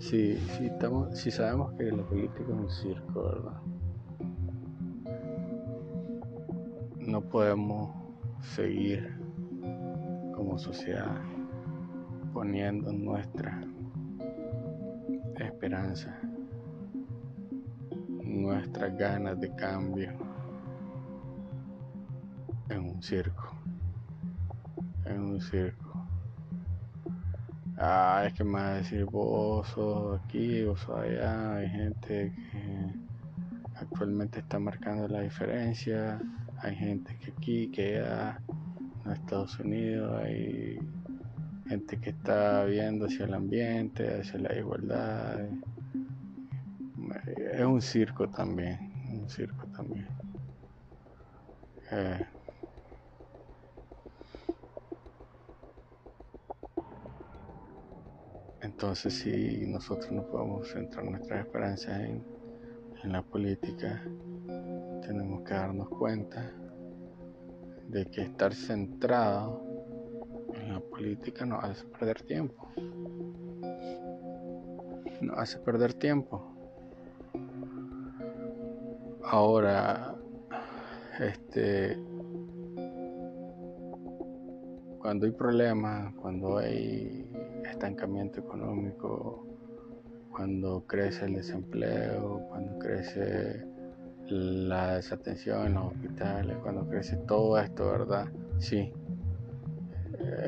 Si, 0.00 0.36
si, 0.36 0.66
estamos, 0.66 1.18
si 1.18 1.30
sabemos 1.30 1.72
que 1.78 1.84
la 1.84 2.02
política 2.02 2.42
es 2.42 2.48
un 2.50 2.70
circo, 2.70 3.22
¿verdad? 3.24 3.60
No 6.98 7.22
podemos 7.22 8.07
seguir 8.40 9.16
como 10.34 10.58
sociedad 10.58 11.20
poniendo 12.32 12.92
nuestra 12.92 13.60
esperanza, 15.36 16.16
nuestras 18.22 18.96
ganas 18.96 19.40
de 19.40 19.54
cambio 19.54 20.12
en 22.68 22.80
un 22.80 23.02
circo, 23.02 23.52
en 25.04 25.20
un 25.20 25.40
circo. 25.40 26.06
Ah, 27.76 28.24
es 28.26 28.34
que 28.34 28.44
me 28.44 28.52
va 28.52 28.68
a 28.68 28.74
decir 28.74 29.04
vos 29.04 29.68
sos 29.68 30.20
aquí, 30.20 30.64
vos 30.64 30.80
sos 30.80 30.98
allá, 30.98 31.54
hay 31.56 31.68
gente 31.68 32.32
que 32.34 32.94
actualmente 33.76 34.40
está 34.40 34.58
marcando 34.58 35.06
la 35.06 35.20
diferencia 35.20 36.20
hay 36.60 36.74
gente 36.74 37.16
aquí, 37.38 37.68
que 37.68 38.00
allá, 38.00 38.40
en 39.04 39.12
Estados 39.12 39.58
Unidos, 39.60 40.22
hay 40.22 40.78
gente 41.68 41.98
que 42.00 42.10
está 42.10 42.64
viendo 42.64 43.06
hacia 43.06 43.24
el 43.26 43.34
ambiente, 43.34 44.20
hacia 44.20 44.40
la 44.40 44.54
igualdad. 44.56 45.40
Es 47.52 47.64
un 47.64 47.80
circo 47.80 48.28
también, 48.28 48.78
un 49.12 49.28
circo 49.28 49.66
también. 49.68 50.06
Eh, 51.90 52.26
entonces 58.60 59.14
si 59.14 59.66
nosotros 59.66 60.12
no 60.12 60.22
podemos 60.26 60.68
centrar 60.68 61.04
nuestras 61.06 61.46
esperanzas 61.46 62.00
en 62.00 63.12
la 63.12 63.22
política, 63.22 64.02
tenemos 65.02 65.42
que 65.44 65.54
darnos 65.54 65.88
cuenta 65.88 66.52
de 67.88 68.04
que 68.06 68.22
estar 68.22 68.54
centrado 68.54 69.62
en 70.54 70.72
la 70.74 70.80
política 70.80 71.46
nos 71.46 71.64
hace 71.64 71.84
perder 71.86 72.22
tiempo. 72.22 72.68
Nos 75.20 75.38
hace 75.38 75.58
perder 75.58 75.94
tiempo. 75.94 76.54
Ahora, 79.24 80.14
este, 81.18 81.98
cuando 84.98 85.26
hay 85.26 85.32
problemas, 85.32 86.14
cuando 86.14 86.58
hay 86.58 87.26
estancamiento 87.64 88.40
económico, 88.40 89.46
cuando 90.30 90.84
crece 90.86 91.24
el 91.24 91.34
desempleo, 91.34 92.42
cuando 92.48 92.78
crece 92.78 93.66
la 94.30 94.96
desatención 94.96 95.66
en 95.66 95.74
los 95.74 95.86
hospitales, 95.86 96.56
cuando 96.62 96.86
crece 96.88 97.16
todo 97.16 97.58
esto, 97.58 97.90
¿verdad? 97.90 98.26
Sí, 98.58 98.92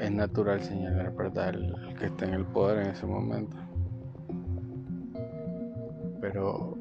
es 0.02 0.10
natural 0.10 0.62
señalar, 0.62 1.14
¿verdad? 1.14 1.50
El, 1.50 1.94
que 1.98 2.06
está 2.06 2.26
en 2.26 2.34
el 2.34 2.44
poder 2.44 2.84
en 2.84 2.90
ese 2.92 3.06
momento. 3.06 3.56
Pero 6.20 6.76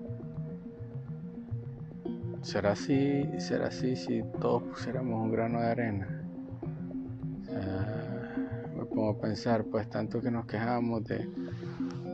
será 2.41 2.72
así, 2.72 3.25
será 3.38 3.68
así 3.68 3.96
si 3.96 4.24
todos 4.39 4.63
pusiéramos 4.63 5.22
un 5.22 5.32
grano 5.32 5.62
de 5.62 5.68
arena. 5.68 6.08
me 8.75 8.86
pongo 8.86 9.12
a 9.12 9.22
pensar, 9.22 9.63
pues 9.65 9.89
tanto 9.89 10.22
que 10.22 10.32
nos 10.32 10.46
quejamos 10.46 11.03
de, 11.06 11.29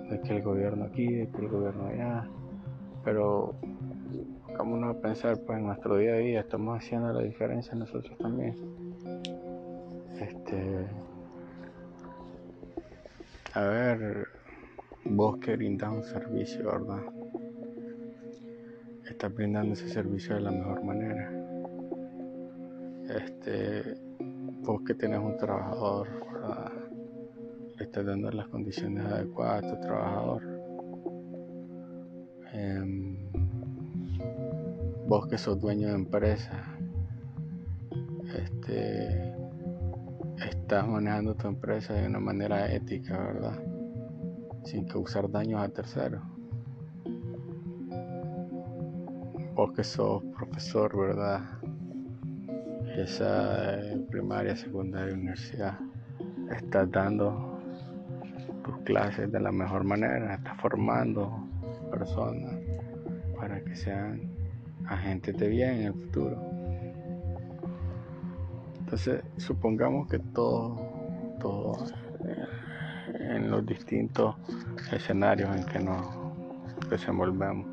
de 0.10 0.22
que 0.22 0.38
el 0.38 0.44
gobierno 0.44 0.86
aquí, 0.86 1.08
de 1.08 1.28
que 1.30 1.42
el 1.42 1.48
gobierno 1.48 1.88
allá, 1.88 2.28
pero 3.04 3.56
uno 4.64 4.90
a 4.90 5.02
pensar 5.02 5.40
pues 5.46 5.60
en 5.60 5.66
nuestro 5.66 5.98
día 5.98 6.14
a 6.14 6.18
día 6.18 6.40
estamos 6.42 6.78
haciendo 6.78 7.12
la 7.14 7.22
diferencia 7.22 7.76
nosotros 7.76 8.18
también. 8.18 8.56
Este 10.20 10.88
a 13.54 13.62
ver 13.62 14.28
vos 15.06 15.38
que 15.38 15.56
brindas 15.56 15.92
un 15.92 16.04
servicio 16.04 16.66
verdad 16.66 17.04
estás 19.10 19.34
brindando 19.34 19.74
ese 19.74 19.88
servicio 19.90 20.36
de 20.36 20.42
la 20.42 20.52
mejor 20.52 20.84
manera. 20.84 21.32
Este 23.08 23.98
vos 24.62 24.82
que 24.86 24.96
tenés 24.96 25.20
un 25.20 25.38
trabajador 25.38 26.08
verdad 26.42 26.72
le 27.78 27.84
estás 27.84 28.06
dando 28.06 28.32
las 28.32 28.48
condiciones 28.48 29.06
adecuadas 29.06 29.64
a 29.64 29.76
tu 29.76 29.82
trabajador. 29.82 30.42
Em, 32.54 33.25
vos 35.08 35.28
que 35.28 35.38
sos 35.38 35.60
dueño 35.60 35.90
de 35.90 35.94
empresa, 35.94 36.64
este, 38.36 39.36
estás 40.50 40.88
manejando 40.88 41.36
tu 41.36 41.48
empresa 41.48 41.94
de 41.94 42.08
una 42.08 42.20
manera 42.20 42.72
ética, 42.72 43.18
¿verdad? 43.18 43.64
Sin 44.64 44.88
causar 44.88 45.30
daños 45.30 45.62
a 45.62 45.70
terceros. 45.70 46.24
Vos 49.54 49.72
que 49.74 49.84
sos 49.84 50.24
profesor, 50.36 50.98
¿verdad? 50.98 51.42
Esa 52.98 53.78
primaria, 54.10 54.56
secundaria, 54.56 55.14
universidad, 55.14 55.78
estás 56.52 56.90
dando 56.90 57.60
tus 58.64 58.78
clases 58.80 59.32
de 59.32 59.40
la 59.40 59.52
mejor 59.52 59.84
manera, 59.84 60.34
estás 60.34 60.60
formando 60.60 61.48
personas 61.92 62.56
para 63.38 63.64
que 63.64 63.76
sean 63.76 64.35
agentes 64.88 65.38
de 65.38 65.48
bien 65.48 65.70
en 65.72 65.82
el 65.88 65.94
futuro. 65.94 66.56
Entonces, 68.80 69.24
supongamos 69.38 70.08
que 70.08 70.20
todo, 70.20 70.76
todo 71.40 71.74
eh, 72.24 73.36
en 73.36 73.50
los 73.50 73.66
distintos 73.66 74.36
escenarios 74.92 75.56
en 75.56 75.66
que 75.66 75.80
nos 75.80 76.06
desenvolvemos, 76.90 77.68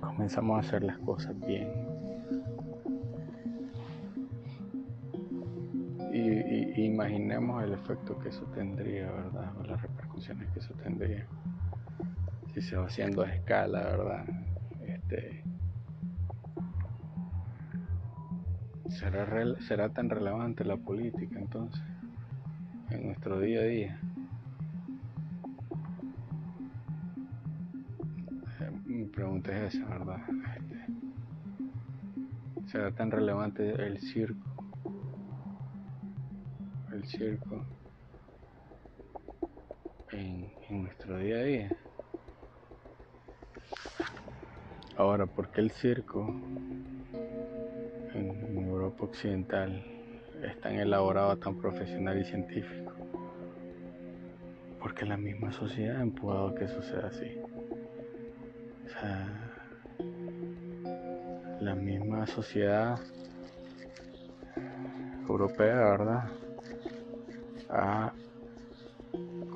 comenzamos 0.00 0.56
a 0.56 0.60
hacer 0.60 0.82
las 0.82 0.98
cosas 0.98 1.34
bien. 1.40 1.68
Y, 6.12 6.84
imaginemos 6.84 7.64
el 7.64 7.72
efecto 7.72 8.18
que 8.18 8.28
eso 8.28 8.44
tendría, 8.54 9.10
¿verdad? 9.10 9.52
O 9.58 9.64
las 9.64 9.80
repercusiones 9.80 10.48
que 10.50 10.60
eso 10.60 10.74
tendría. 10.82 11.26
Si 12.52 12.60
se 12.60 12.76
va 12.76 12.86
haciendo 12.86 13.22
a 13.22 13.30
escala, 13.30 13.80
¿verdad? 13.80 14.24
Este, 14.86 15.45
¿Será, 18.98 19.26
¿Será 19.60 19.90
tan 19.90 20.08
relevante 20.08 20.64
la 20.64 20.78
política 20.78 21.38
entonces 21.38 21.82
en 22.88 23.08
nuestro 23.08 23.38
día 23.40 23.60
a 23.60 23.64
día? 23.64 24.00
Eh, 28.60 28.70
mi 28.86 29.04
pregunta 29.04 29.54
es 29.54 29.74
esa, 29.74 29.84
¿verdad? 29.86 30.20
Este, 30.56 30.86
¿Será 32.70 32.90
tan 32.92 33.10
relevante 33.10 33.70
el 33.86 34.00
circo? 34.00 34.64
El 36.90 37.04
circo 37.04 37.66
en, 40.12 40.50
en 40.70 40.84
nuestro 40.84 41.18
día 41.18 41.36
a 41.36 41.42
día. 41.42 41.76
Ahora, 44.96 45.26
¿por 45.26 45.50
qué 45.50 45.60
el 45.60 45.70
circo 45.72 46.34
Europa 48.86 49.06
Occidental 49.06 49.84
es 50.44 50.60
tan 50.60 50.76
elaborado, 50.76 51.36
tan 51.38 51.56
profesional 51.56 52.20
y 52.20 52.24
científico? 52.24 52.92
Porque 54.78 55.04
la 55.04 55.16
misma 55.16 55.50
sociedad 55.50 55.96
ha 55.96 56.02
empujado 56.02 56.54
que 56.54 56.68
suceda 56.68 57.08
así. 57.08 57.32
O 58.84 58.88
sea, 58.88 59.26
la 61.60 61.74
misma 61.74 62.28
sociedad 62.28 63.00
europea, 65.28 65.74
¿verdad? 65.74 66.30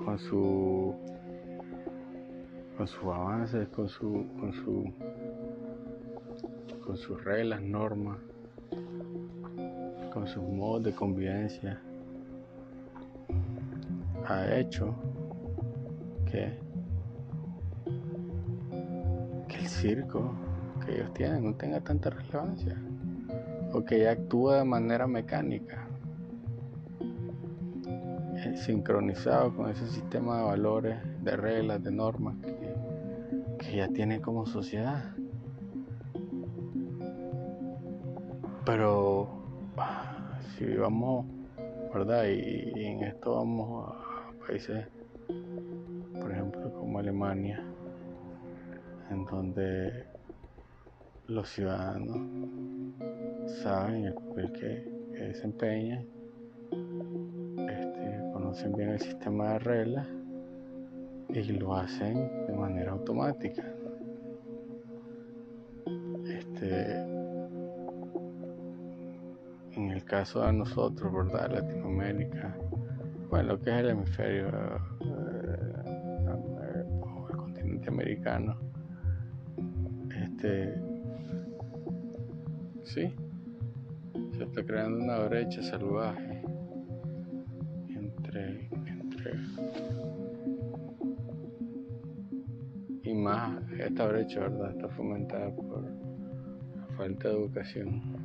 Con 0.05 0.19
su 0.19 0.93
con 2.77 2.88
sus 2.88 3.05
avances, 3.05 3.69
con 3.69 3.88
su, 3.88 4.27
con 4.40 4.53
su 4.53 4.93
con 6.85 6.97
sus 6.97 7.23
reglas, 7.23 7.62
normas, 7.62 8.19
con 10.11 10.27
sus 10.27 10.42
modos 10.42 10.83
de 10.83 10.92
convivencia, 10.92 11.81
ha 14.27 14.55
hecho 14.57 14.94
que, 16.27 16.59
el 19.49 19.68
circo 19.68 20.33
que 20.85 20.94
ellos 20.94 21.12
tienen 21.12 21.44
no 21.44 21.55
tenga 21.55 21.81
tanta 21.81 22.11
relevancia 22.11 22.77
o 23.73 23.85
que 23.85 24.01
ya 24.01 24.12
actúa 24.12 24.59
de 24.59 24.64
manera 24.64 25.07
mecánica, 25.07 25.87
eh, 28.37 28.57
sincronizado 28.57 29.55
con 29.55 29.68
ese 29.70 29.87
sistema 29.87 30.38
de 30.38 30.44
valores, 30.44 30.99
de 31.23 31.37
reglas, 31.37 31.83
de 31.83 31.92
normas 31.92 32.37
que, 32.38 32.75
que 33.59 33.77
ya 33.77 33.88
tiene 33.88 34.20
como 34.20 34.46
sociedad. 34.46 35.14
Pero 38.64 39.39
si 40.61 40.77
vamos, 40.77 41.25
¿verdad? 41.94 42.27
Y, 42.27 42.85
en 42.85 43.03
esto 43.03 43.37
vamos 43.37 43.88
a 43.88 44.46
países, 44.46 44.87
por 46.20 46.31
ejemplo, 46.31 46.70
como 46.75 46.99
Alemania, 46.99 47.64
en 49.11 49.25
donde 49.25 50.05
los 51.29 51.49
ciudadanos 51.49 52.18
saben 53.62 54.05
el 54.05 54.12
papel 54.12 54.53
que, 54.53 55.01
desempeñan, 55.18 56.05
este, 57.68 58.31
conocen 58.35 58.73
bien 58.75 58.90
el 58.90 59.01
sistema 59.01 59.53
de 59.53 59.59
reglas 59.61 60.09
y 61.31 61.42
lo 61.53 61.75
hacen 61.75 62.46
de 62.46 62.53
manera 62.53 62.92
automática. 62.92 63.64
Este, 66.27 67.20
en 69.85 69.90
el 69.93 70.05
caso 70.05 70.43
de 70.45 70.53
nosotros, 70.53 71.12
¿verdad? 71.12 71.51
Latinoamérica, 71.53 72.55
bueno, 73.31 73.55
lo 73.55 73.61
que 73.61 73.71
es 73.71 73.77
el 73.77 73.90
hemisferio 73.90 74.49
eh, 74.49 75.75
o 77.01 77.29
el 77.31 77.37
continente 77.37 77.88
americano, 77.88 78.59
este, 80.23 80.75
sí, 82.85 83.14
se 84.37 84.45
está 84.45 84.62
creando 84.64 85.03
una 85.03 85.21
brecha 85.21 85.62
salvaje 85.62 86.43
entre, 87.88 88.69
entre 88.87 89.33
y 93.03 93.14
más 93.14 93.62
esta 93.79 94.07
brecha, 94.07 94.40
¿verdad? 94.40 94.73
Está 94.73 94.88
fomentada 94.90 95.51
por 95.55 95.83
la 95.83 96.87
falta 96.97 97.29
de 97.29 97.35
educación 97.35 98.20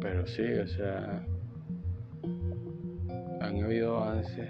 pero 0.00 0.26
sí, 0.26 0.42
o 0.42 0.66
sea, 0.66 1.24
han 3.40 3.62
habido 3.62 4.02
avances, 4.02 4.48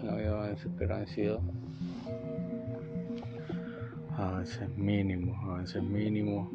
han 0.00 0.08
habido 0.08 0.36
avances, 0.36 0.70
pero 0.78 0.94
han 0.96 1.06
sido 1.06 1.40
avances 4.16 4.68
mínimos, 4.76 5.36
avances 5.44 5.82
mínimos, 5.82 6.48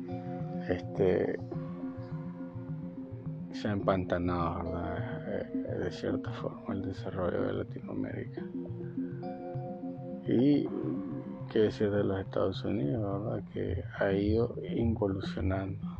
este, 0.67 1.39
se 3.53 3.67
ha 3.67 3.71
empantanado, 3.71 4.71
¿verdad? 4.71 5.41
Eh, 5.41 5.79
de 5.83 5.91
cierta 5.91 6.31
forma 6.33 6.73
el 6.73 6.81
desarrollo 6.83 7.41
de 7.41 7.53
Latinoamérica. 7.53 8.43
Y 10.27 10.67
qué 11.51 11.59
decir 11.59 11.91
de 11.91 12.03
los 12.03 12.19
Estados 12.19 12.63
Unidos, 12.63 13.23
¿verdad? 13.23 13.43
Que 13.53 13.83
ha 13.99 14.11
ido 14.11 14.55
involucionando 14.75 15.94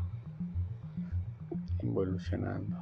evolucionando. 1.88 2.82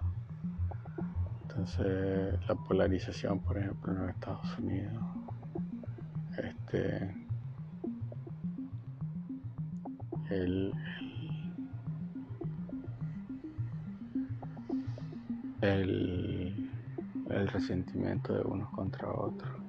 Entonces, 1.43 2.39
la 2.47 2.55
polarización, 2.55 3.39
por 3.39 3.57
ejemplo, 3.57 3.93
en 3.93 3.99
los 3.99 4.09
Estados 4.09 4.59
Unidos, 4.59 5.03
este, 6.37 7.15
el, 10.29 10.73
el, 15.61 16.71
el 17.29 17.47
resentimiento 17.49 18.33
de 18.33 18.41
unos 18.41 18.69
contra 18.71 19.11
otros, 19.11 19.63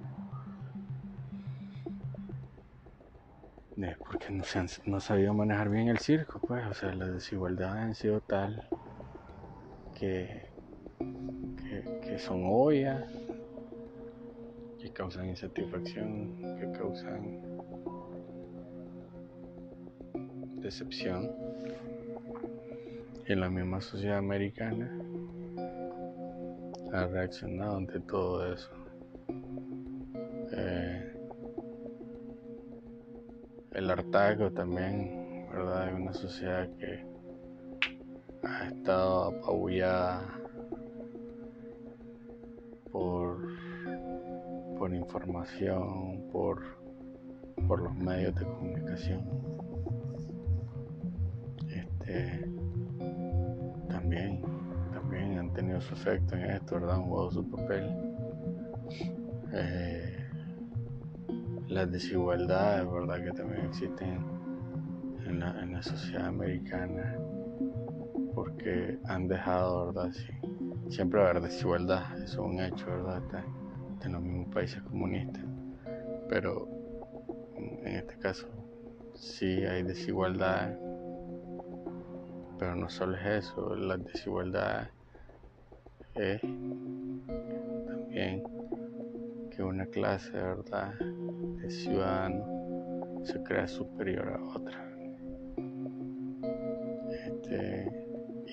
porque 4.09 4.31
no 4.31 4.45
se 4.45 4.59
han 4.59 4.69
no 4.87 5.01
sabido 5.01 5.35
manejar 5.35 5.69
bien 5.69 5.89
el 5.89 5.99
circo, 5.99 6.39
pues, 6.39 6.65
o 6.67 6.75
sea, 6.75 6.95
las 6.95 7.13
desigualdades 7.13 7.83
han 7.83 7.95
sido 7.95 8.21
tal 8.21 8.69
que, 10.05 12.01
que, 12.03 12.19
son 12.19 12.43
obvias, 12.45 13.05
que 14.81 14.91
causan 14.93 15.29
insatisfacción, 15.31 16.37
que 16.59 16.79
causan 16.79 17.43
decepción. 20.61 21.31
en 23.27 23.41
la 23.41 23.49
misma 23.49 23.81
sociedad 23.81 24.19
americana 24.19 24.87
ha 26.93 27.07
reaccionado 27.07 27.79
ante 27.79 27.99
todo 28.01 28.53
eso. 28.53 28.71
Eh, 30.53 31.15
el 33.73 33.91
hartazgo 33.91 34.51
también, 34.53 35.49
¿verdad? 35.51 35.87
De 35.87 35.95
una 35.95 36.13
sociedad 36.13 36.69
que 36.77 37.14
estado 38.69 39.25
apabullada 39.25 40.41
por, 42.91 43.39
por 44.79 44.95
información, 44.95 46.29
por, 46.31 46.63
por 47.67 47.83
los 47.83 47.95
medios 47.97 48.35
de 48.37 48.45
comunicación. 48.45 49.23
Este, 51.69 52.49
también, 53.89 54.43
también 54.93 55.39
han 55.39 55.53
tenido 55.53 55.81
su 55.81 55.95
efecto 55.95 56.37
en 56.37 56.45
esto, 56.51 56.77
¿verdad? 56.77 56.97
Han 56.97 57.03
jugado 57.03 57.31
su 57.31 57.51
papel. 57.51 57.85
Eh, 59.53 60.25
las 61.69 61.91
desigualdades, 61.91 62.91
¿verdad? 62.91 63.25
Que 63.25 63.33
también 63.33 63.67
existen 63.67 64.19
en 65.27 65.41
la, 65.41 65.63
en 65.63 65.73
la 65.73 65.83
sociedad 65.83 66.27
americana, 66.27 67.17
porque 68.35 68.99
han 69.07 69.29
dejado, 69.29 69.87
¿verdad? 69.87 70.13
Sí, 70.13 70.33
siempre 70.89 71.21
haber 71.21 71.41
desigualdad, 71.41 72.03
eso 72.23 72.25
es 72.25 72.39
un 72.39 72.61
hecho, 72.61 72.87
¿verdad? 72.87 73.23
en 74.05 74.13
los 74.13 74.23
mismos 74.23 74.55
países 74.55 74.83
comunistas, 74.83 75.43
pero 76.29 76.69
en 77.57 77.97
este 77.97 78.19
caso 78.19 78.47
sí 79.15 79.65
hay 79.65 79.83
desigualdad, 79.83 80.77
pero 82.59 82.77
no 82.77 82.89
solo 82.91 83.17
es 83.17 83.45
eso, 83.47 83.75
la 83.75 83.97
desigualdad 83.97 84.89
es 86.15 86.41
también 87.87 88.43
que 89.51 89.63
una 89.63 89.87
clase, 89.87 90.33
¿verdad? 90.33 90.95
ciudadano 91.69 93.23
se 93.25 93.43
crea 93.43 93.67
superior 93.67 94.29
a 94.29 94.43
otra. 94.55 94.91
Este, 97.11 98.04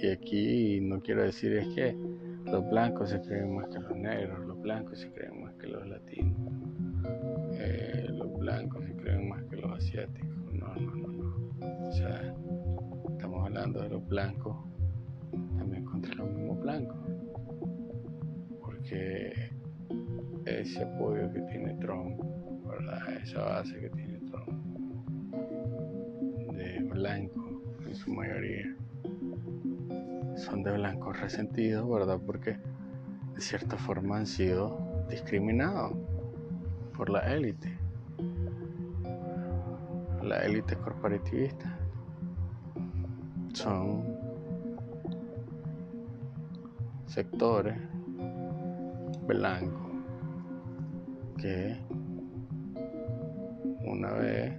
y 0.01 0.09
aquí 0.09 0.81
no 0.81 0.99
quiero 1.01 1.23
decir 1.23 1.53
es 1.53 1.67
que 1.75 1.95
los 2.45 2.67
blancos 2.69 3.11
se 3.11 3.21
creen 3.21 3.55
más 3.55 3.67
que 3.67 3.79
los 3.79 3.95
negros, 3.95 4.45
los 4.47 4.59
blancos 4.61 4.99
se 4.99 5.11
creen 5.11 5.43
más 5.43 5.53
que 5.55 5.67
los 5.67 5.87
latinos, 5.87 6.37
eh, 7.53 8.07
los 8.09 8.39
blancos 8.39 8.83
se 8.83 8.95
creen 8.95 9.29
más 9.29 9.43
que 9.43 9.57
los 9.57 9.71
asiáticos. 9.71 10.53
No, 10.53 10.73
no, 10.75 10.95
no, 10.95 11.07
no. 11.07 11.87
O 11.87 11.91
sea, 11.91 12.35
estamos 13.11 13.45
hablando 13.45 13.81
de 13.81 13.89
los 13.89 14.07
blancos 14.07 14.55
también 15.57 15.85
contra 15.85 16.13
los 16.15 16.31
mismos 16.31 16.59
blancos. 16.61 16.97
Porque 18.59 19.51
ese 20.45 20.83
apoyo 20.83 21.31
que 21.31 21.41
tiene 21.41 21.73
Trump 21.75 22.19
esa 23.23 23.43
base 23.43 23.79
que 23.79 23.89
tiene 23.89 24.19
todo 24.31 24.45
de 26.53 26.79
blanco 26.89 27.61
en 27.85 27.95
su 27.95 28.11
mayoría 28.11 28.75
son 30.41 30.63
de 30.63 30.71
blancos 30.71 31.19
resentidos, 31.19 31.87
¿verdad? 31.89 32.19
Porque 32.25 32.57
de 33.35 33.41
cierta 33.41 33.77
forma 33.77 34.17
han 34.17 34.25
sido 34.25 35.05
discriminados 35.09 35.93
por 36.97 37.09
la 37.09 37.19
élite, 37.33 37.77
la 40.23 40.39
élite 40.39 40.75
corporativista. 40.75 41.77
Son 43.53 44.03
sectores 47.05 47.77
blancos 49.27 49.91
que 51.37 51.77
una 53.85 54.11
vez 54.13 54.53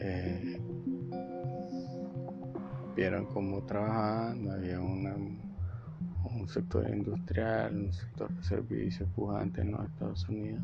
eh, 0.00 0.49
vieron 3.00 3.24
cómo 3.24 3.62
trabajaban, 3.62 4.50
había 4.50 4.78
un 4.78 5.40
sector 6.46 6.86
industrial, 6.86 7.74
un 7.74 7.92
sector 7.94 8.30
de 8.30 8.42
servicios 8.42 9.08
pujante 9.16 9.62
en 9.62 9.72
los 9.72 9.86
Estados 9.86 10.28
Unidos 10.28 10.60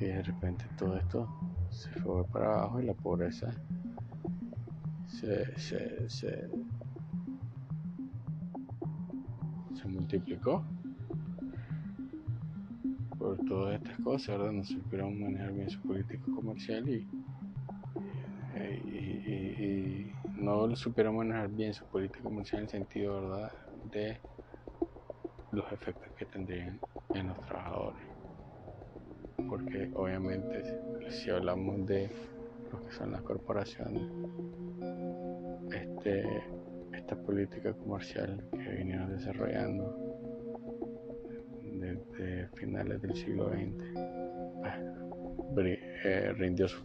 y 0.00 0.06
de 0.06 0.22
repente 0.24 0.64
todo 0.76 0.96
esto 0.96 1.28
se 1.70 1.88
fue 2.00 2.24
para 2.24 2.46
abajo 2.46 2.80
y 2.80 2.86
la 2.86 2.94
pobreza 2.94 3.54
se, 5.06 5.56
se, 5.56 6.10
se, 6.10 6.50
se 9.76 9.88
multiplicó 9.88 10.64
por 13.20 13.38
todas 13.46 13.80
estas 13.80 14.00
cosas, 14.00 14.36
¿verdad? 14.36 14.52
No 14.52 14.64
supieron 14.64 15.20
manejar 15.20 15.52
bien 15.52 15.70
su 15.70 15.80
política 15.80 16.24
comercial 16.34 16.88
y, 16.88 17.06
y, 18.64 20.12
no 20.34 20.74
supieron 20.76 21.16
manejar 21.16 21.48
bien 21.48 21.74
su 21.74 21.84
política 21.86 22.22
comercial 22.22 22.60
en 22.60 22.64
el 22.64 22.70
sentido, 22.70 23.20
¿verdad?, 23.20 23.52
de 23.90 24.18
los 25.50 25.70
efectos 25.72 26.08
que 26.16 26.24
tendrían 26.26 26.78
en 27.14 27.28
los 27.28 27.40
trabajadores. 27.46 28.02
Porque 29.48 29.90
obviamente 29.94 30.62
si 31.10 31.30
hablamos 31.30 31.86
de 31.86 32.10
lo 32.70 32.84
que 32.84 32.92
son 32.92 33.12
las 33.12 33.22
corporaciones, 33.22 34.02
este, 35.72 36.42
esta 36.92 37.16
política 37.16 37.72
comercial 37.72 38.44
que 38.52 38.70
vinieron 38.76 39.10
desarrollando 39.10 39.96
desde 41.62 42.48
finales 42.56 43.00
del 43.02 43.14
siglo 43.14 43.50
XX, 43.50 43.84
eh, 46.04 46.32
rindió, 46.36 46.68
su, 46.68 46.80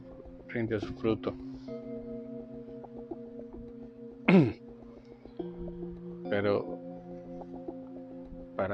rindió 0.48 0.80
su 0.80 0.94
fruto. 0.96 1.36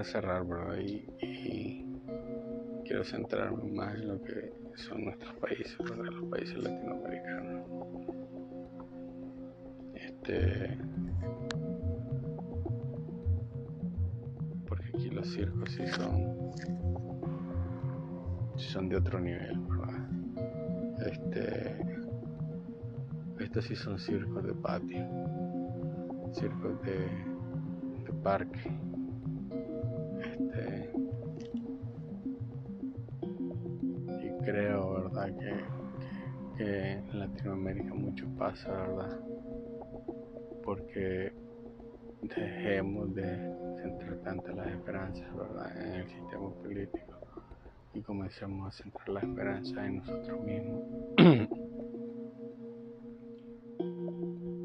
Cerrar, 0.03 0.43
bro, 0.43 0.79
y, 0.79 1.05
quiero 2.85 3.03
centrarme 3.03 3.63
más 3.71 3.95
en 3.95 4.07
lo 4.07 4.21
que 4.23 4.51
son 4.75 5.05
nuestros 5.05 5.33
países, 5.35 5.77
los 5.79 6.29
países 6.29 6.57
latinoamericanos. 6.57 7.65
Este, 9.93 10.77
los 15.19 15.27
circos 15.27 15.71
sí 15.71 15.87
son, 15.87 16.51
son 18.55 18.89
de 18.89 18.97
otro 18.97 19.19
nivel, 19.19 19.59
Este, 21.05 21.75
estos 23.39 23.65
sí 23.65 23.75
son 23.75 23.99
circos 23.99 24.45
de 24.45 24.53
patio, 24.53 25.05
circos 26.33 26.81
de, 26.83 26.99
de 28.05 28.13
parque. 28.23 28.88
Y 34.21 34.43
creo, 34.43 34.93
¿verdad? 34.93 35.35
Que, 36.57 36.91
en 36.91 37.19
Latinoamérica 37.19 37.93
mucho 37.93 38.27
pasa, 38.37 38.69
¿verdad? 38.69 39.19
Porque 40.63 41.31
dejemos 42.21 43.15
de 43.15 43.25
centrar 43.81 44.17
tanto 44.23 44.51
las 44.51 44.67
esperanzas 44.67 45.27
en 45.77 45.93
el 45.93 46.07
sistema 46.09 46.49
político 46.61 47.19
y 47.93 48.01
comencemos 48.01 48.67
a 48.67 48.71
centrar 48.83 49.09
la 49.09 49.19
esperanza 49.21 49.85
en 49.85 49.97
nosotros 49.97 50.43
mismos, 50.43 50.83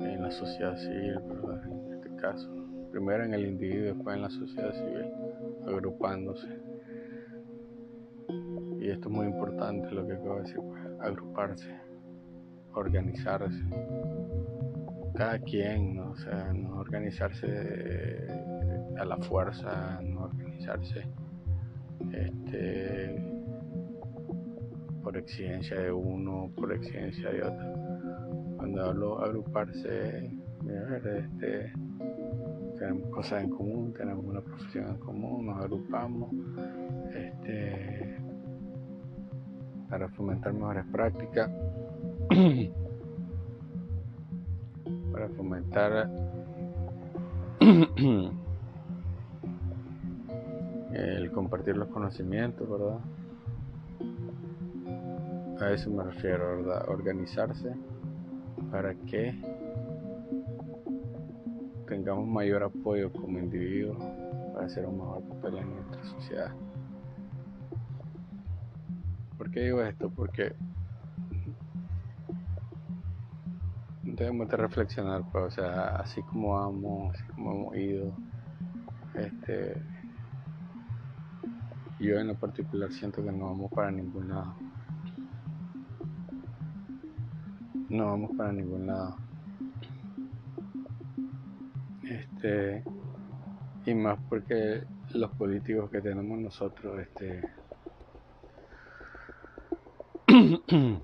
en 0.00 0.22
la 0.22 0.30
sociedad 0.30 0.76
civil, 0.76 1.18
en 1.64 1.94
este 1.94 2.16
caso, 2.16 2.48
primero 2.90 3.24
en 3.24 3.34
el 3.34 3.46
individuo, 3.46 3.94
después 3.94 4.16
en 4.16 4.22
la 4.22 4.30
sociedad 4.30 4.72
civil, 4.74 5.06
agrupándose. 5.66 6.48
Y 8.80 8.90
esto 8.90 9.08
es 9.08 9.14
muy 9.14 9.26
importante 9.26 9.90
lo 9.90 10.06
que 10.06 10.12
acabo 10.14 10.36
de 10.36 10.42
decir, 10.42 10.60
pues, 10.60 10.82
agruparse, 11.00 11.74
organizarse 12.74 13.62
cada 15.14 15.38
quien, 15.38 15.96
¿no? 15.96 16.10
o 16.10 16.16
sea, 16.16 16.52
no 16.52 16.78
organizarse 16.78 18.26
a 18.98 19.04
la 19.04 19.16
fuerza, 19.18 20.00
no 20.02 20.24
organizarse 20.24 21.06
este, 22.12 23.22
por 25.02 25.16
exigencia 25.16 25.78
de 25.78 25.92
uno, 25.92 26.50
por 26.56 26.72
exigencia 26.72 27.30
de 27.30 27.42
otro. 27.42 27.74
Cuando 28.56 28.84
hablo 28.84 29.20
agruparse, 29.22 30.30
este, 30.66 31.72
tenemos 32.84 33.08
cosas 33.10 33.42
en 33.42 33.48
común, 33.48 33.94
tenemos 33.96 34.22
una 34.26 34.42
profesión 34.42 34.88
en 34.90 34.98
común, 34.98 35.46
nos 35.46 35.58
agrupamos 35.58 36.28
este, 37.14 38.18
para 39.88 40.06
fomentar 40.10 40.52
mejores 40.52 40.84
prácticas, 40.92 41.50
para 45.12 45.28
fomentar 45.30 46.10
el 50.92 51.30
compartir 51.32 51.78
los 51.78 51.88
conocimientos, 51.88 52.68
¿verdad? 52.68 52.98
A 55.58 55.70
eso 55.70 55.88
me 55.88 56.02
refiero, 56.04 56.58
¿verdad? 56.58 56.86
Organizarse 56.90 57.74
para 58.70 58.94
que 58.94 59.63
tengamos 61.94 62.26
mayor 62.26 62.64
apoyo 62.64 63.12
como 63.12 63.38
individuos 63.38 63.96
para 64.52 64.66
hacer 64.66 64.84
un 64.84 64.98
mejor 64.98 65.22
papel 65.28 65.58
en 65.58 65.74
nuestra 65.76 66.04
sociedad. 66.04 66.52
¿Por 69.38 69.48
qué 69.52 69.60
digo 69.60 69.80
esto? 69.80 70.10
Porque 70.10 70.56
debemos 74.02 74.48
de 74.48 74.56
reflexionar, 74.56 75.22
pues, 75.30 75.44
o 75.44 75.50
sea, 75.50 75.96
así 75.96 76.20
como 76.22 76.54
vamos, 76.54 77.14
así 77.14 77.24
como 77.32 77.52
hemos 77.52 77.76
ido, 77.76 78.12
este, 79.14 79.80
yo 82.00 82.18
en 82.18 82.26
lo 82.26 82.34
particular 82.34 82.90
siento 82.92 83.22
que 83.22 83.30
no 83.30 83.46
vamos 83.46 83.70
para 83.70 83.92
ningún 83.92 84.30
lado. 84.30 84.56
No 87.88 88.06
vamos 88.06 88.32
para 88.36 88.52
ningún 88.52 88.88
lado. 88.88 89.23
Este 92.44 92.84
y 93.86 93.94
más 93.94 94.18
porque 94.28 94.82
los 95.14 95.30
políticos 95.32 95.90
que 95.90 96.02
tenemos 96.02 96.38
nosotros, 96.38 97.00
este 97.00 97.40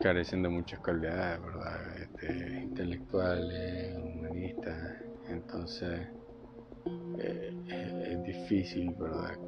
carecen 0.00 0.42
de 0.42 0.48
muchas 0.50 0.80
cualidades, 0.80 1.40
¿verdad? 1.42 1.96
Este, 1.98 2.60
intelectuales, 2.62 3.96
humanistas, 3.96 5.02
entonces 5.28 6.08
eh, 7.18 7.52
es 8.10 8.22
difícil, 8.24 8.94
¿verdad? 8.98 9.38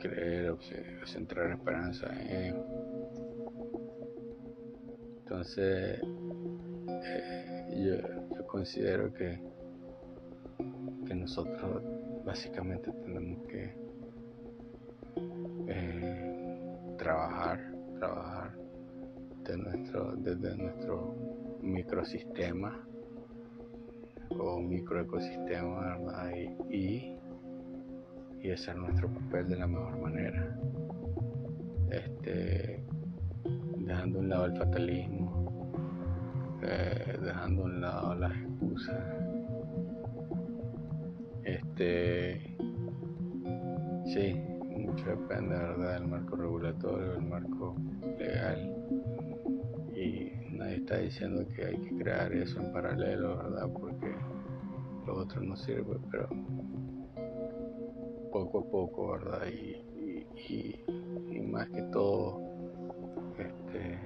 Creer 0.00 0.50
o 0.50 0.58
centrar 1.06 1.50
esperanza 1.50 2.06
en 2.22 2.54
Entonces, 5.18 6.00
eh, 7.04 7.84
yo, 7.84 8.46
considero 8.46 9.12
que, 9.12 9.55
que 11.06 11.14
nosotros 11.14 11.82
básicamente 12.24 12.92
tenemos 12.92 13.46
que 13.46 13.74
eh, 15.68 16.96
trabajar, 16.98 17.60
trabajar 17.98 18.56
de 19.44 19.56
nuestro, 19.56 20.16
desde 20.16 20.56
nuestro 20.56 21.14
microsistema 21.62 22.86
o 24.38 24.60
microecosistema, 24.60 25.96
¿verdad? 25.98 26.30
Y, 26.70 27.16
y, 28.42 28.50
hacer 28.52 28.76
nuestro 28.76 29.08
papel 29.08 29.48
de 29.48 29.56
la 29.56 29.66
mejor 29.66 29.98
manera. 29.98 30.56
Este, 31.90 32.84
dejando 33.78 34.18
a 34.18 34.22
un 34.22 34.28
lado 34.28 34.44
el 34.46 34.56
fatalismo, 34.56 35.72
eh, 36.62 37.18
dejando 37.22 37.62
a 37.62 37.64
un 37.64 37.80
lado 37.80 38.14
las 38.14 38.32
excusas. 38.36 39.25
Este, 41.78 42.56
sí, 44.06 44.34
mucho 44.78 45.10
depende, 45.10 45.54
¿verdad?, 45.54 45.94
del 45.94 46.08
marco 46.08 46.36
regulatorio, 46.36 47.12
del 47.12 47.22
marco 47.22 47.76
legal 48.18 48.76
nadie 50.56 50.76
está 50.76 50.98
diciendo 50.98 51.46
que 51.54 51.66
hay 51.66 51.76
que 51.76 51.96
crear 51.96 52.32
eso 52.32 52.60
en 52.60 52.72
paralelo, 52.72 53.36
¿verdad? 53.36 53.68
Porque 53.78 54.14
lo 55.06 55.18
otro 55.18 55.40
no 55.42 55.56
sirve, 55.56 55.98
pero 56.10 56.28
poco 58.32 58.60
a 58.60 58.70
poco, 58.70 59.12
¿verdad? 59.12 59.46
Y, 59.48 59.82
más 61.42 61.68
que 61.70 61.82
todo, 61.84 62.40
este, 63.38 63.98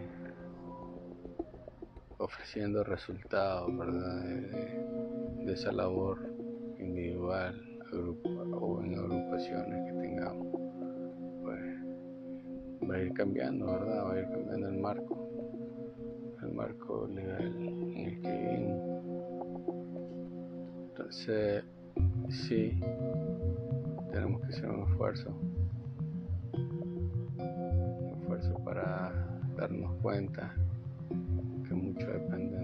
ofreciendo 2.18 2.84
resultados, 2.84 3.76
¿verdad? 3.76 4.24
De, 4.24 5.52
esa 5.52 5.72
labor 5.72 6.29
individual 6.80 7.54
o 8.52 8.82
en 8.82 8.98
agrupaciones 8.98 9.92
que 9.92 10.00
tengamos, 10.00 10.46
pues 11.42 12.88
va 12.88 12.94
a 12.94 13.02
ir 13.02 13.12
cambiando, 13.14 13.66
¿verdad? 13.66 14.04
Va 14.06 14.14
a 14.14 14.18
ir 14.20 14.28
cambiando 14.30 14.68
el 14.68 14.78
marco 14.78 15.30
el 16.42 16.54
marco 16.54 17.06
legal 17.06 17.42
en 17.42 17.98
el 17.98 18.20
que 18.20 18.30
vivimos. 18.30 18.80
Entonces, 20.88 21.64
sí, 22.28 22.80
tenemos 24.10 24.40
que 24.42 24.46
hacer 24.48 24.70
un 24.70 24.90
esfuerzo, 24.90 25.30
un 26.52 28.16
esfuerzo 28.20 28.54
para 28.64 29.12
darnos 29.56 29.94
cuenta 30.02 30.54
que 31.68 31.74
mucho 31.74 32.06
depende 32.06 32.56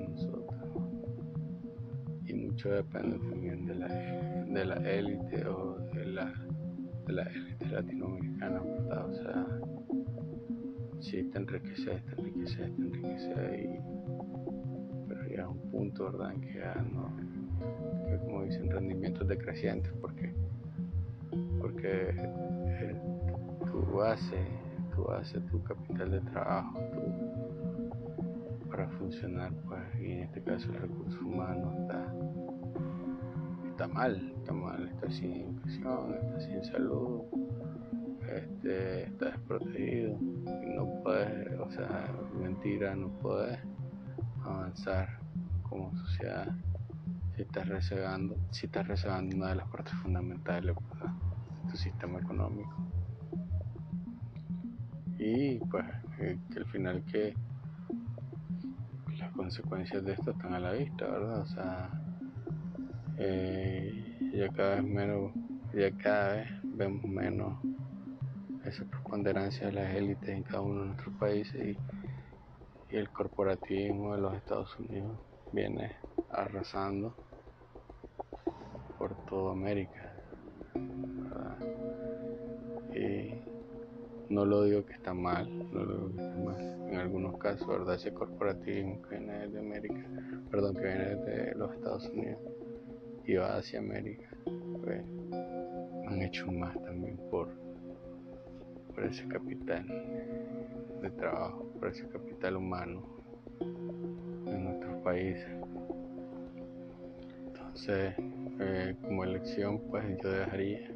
mucho 2.57 2.71
depende 2.71 3.19
también 3.19 3.66
de 3.66 3.75
la 3.75 3.87
de 3.87 4.64
la 4.64 4.77
élite 4.90 5.47
o 5.47 5.77
de 5.92 6.07
la 6.07 6.33
de 7.07 7.12
la 7.12 7.23
élite 7.25 7.66
latinoamericana, 7.66 8.62
¿verdad? 8.62 9.11
O 9.11 9.14
sea, 9.14 9.47
si 11.01 11.23
te 11.25 11.37
enriqueces, 11.37 12.03
te 12.07 12.12
enriqueces, 12.19 12.57
te 12.57 12.83
enriqueces, 12.83 13.61
y, 13.61 13.79
pero 15.07 15.23
llega 15.25 15.49
un 15.51 15.71
punto, 15.71 16.05
¿verdad?, 16.05 16.33
en 16.33 16.40
que 16.40 16.55
ya 16.55 16.75
no, 16.95 17.14
que 18.09 18.16
como 18.25 18.45
dicen, 18.45 18.71
rendimientos 18.71 19.29
decrecientes, 19.29 19.92
porque, 20.01 20.33
porque 21.61 22.14
eh, 22.16 22.97
tu 23.66 23.83
base, 23.99 24.38
tu 24.95 25.05
base, 25.05 25.38
tu 25.40 25.62
capital 25.62 26.11
de 26.11 26.21
trabajo, 26.21 26.81
para 28.77 28.88
funcionar, 28.90 29.53
pues, 29.66 29.81
y 30.01 30.12
en 30.12 30.19
este 30.25 30.42
caso 30.42 30.71
el 30.71 30.81
recurso 30.81 31.19
humano 31.21 31.73
está, 31.81 32.12
está 33.77 33.89
mal, 33.89 34.33
está 34.39 34.53
mal, 34.55 34.89
está 34.89 35.11
sin 35.11 35.35
educación, 35.35 36.15
está 36.15 36.41
sin 36.41 36.65
salud 36.65 37.25
este, 38.35 39.03
estás 39.05 39.33
desprotegido 39.33 40.19
no 40.21 41.03
puedes, 41.03 41.61
o 41.61 41.71
sea, 41.71 42.11
mentira, 42.41 42.97
no 42.97 43.09
puedes 43.21 43.59
avanzar 44.43 45.19
como 45.69 45.95
sociedad 45.95 46.49
si 47.35 47.43
estás 47.43 47.69
rezagando, 47.69 48.37
si 48.51 48.65
estás 48.65 48.89
rezagando 48.89 49.37
una 49.37 49.49
de 49.49 49.57
las 49.57 49.69
partes 49.69 49.93
fundamentales 49.97 50.75
de 50.75 51.71
tu 51.71 51.77
sistema 51.77 52.19
económico. 52.19 52.75
Y 55.19 55.59
pues 55.59 55.85
que, 56.17 56.39
al 56.57 56.67
final 56.67 57.05
que 57.05 57.35
las 59.19 59.31
consecuencias 59.33 60.03
de 60.03 60.12
esto 60.12 60.31
están 60.31 60.55
a 60.55 60.61
la 60.61 60.73
vista, 60.73 61.07
¿verdad? 61.07 61.41
O 61.41 61.47
sea, 61.47 62.06
eh, 63.19 64.31
ya 64.35 64.49
cada 64.49 64.77
vez 64.77 64.85
menos, 64.85 65.33
ya 65.75 65.91
cada 65.97 66.37
vez 66.37 66.49
vemos 66.63 67.05
menos 67.05 67.59
esa 68.65 68.85
preponderancia 68.85 69.69
de 69.69 69.73
las 69.73 69.95
élites 69.95 70.29
en 70.29 70.43
cada 70.43 70.61
uno 70.61 70.81
de 70.81 70.87
nuestros 70.89 71.15
países 71.17 71.77
y, 71.77 71.79
el 72.89 73.11
corporativismo 73.11 74.15
de 74.15 74.21
los 74.23 74.35
Estados 74.35 74.79
Unidos 74.79 75.19
viene 75.53 75.97
arrasando 76.31 77.15
por 78.97 79.15
toda 79.27 79.53
América. 79.53 80.15
Y 82.95 83.35
no 84.33 84.45
lo 84.45 84.63
digo 84.63 84.87
que 84.87 84.95
está 84.95 85.13
mal, 85.13 85.47
no 85.73 85.85
lo 85.85 85.95
digo 85.97 86.15
que 86.15 86.23
está 86.23 86.39
mal. 86.39 86.89
En 86.89 86.97
algunos 86.97 87.37
casos, 87.39 87.67
¿verdad? 87.67 87.97
Ese 87.97 88.15
corporativismo 88.15 89.03
que 89.03 89.19
viene 89.19 89.49
de 89.49 89.59
América, 89.59 90.07
perdón, 90.49 90.77
que 90.77 90.83
viene 90.83 91.17
de 91.17 91.55
los 91.57 91.75
Estados 91.75 92.09
Unidos 92.09 92.39
y 93.27 93.35
va 93.35 93.57
hacia 93.57 93.81
América, 93.81 94.29
pues, 94.83 95.03
han 96.09 96.23
hecho 96.23 96.51
más 96.53 96.75
también 96.83 97.17
por 97.31 97.49
por 98.97 99.05
ese 99.05 99.29
capital 99.29 99.87
de 101.03 101.11
trabajo, 101.11 101.71
por 101.79 101.89
ese 101.89 102.09
capital 102.09 102.57
humano 102.57 103.03
en 103.61 104.65
nuestros 104.65 105.03
países. 105.03 105.51
Entonces, 107.47 108.15
eh, 108.59 108.97
como 109.03 109.25
elección, 109.25 109.83
pues 109.91 110.03
yo 110.23 110.31
dejaría, 110.31 110.91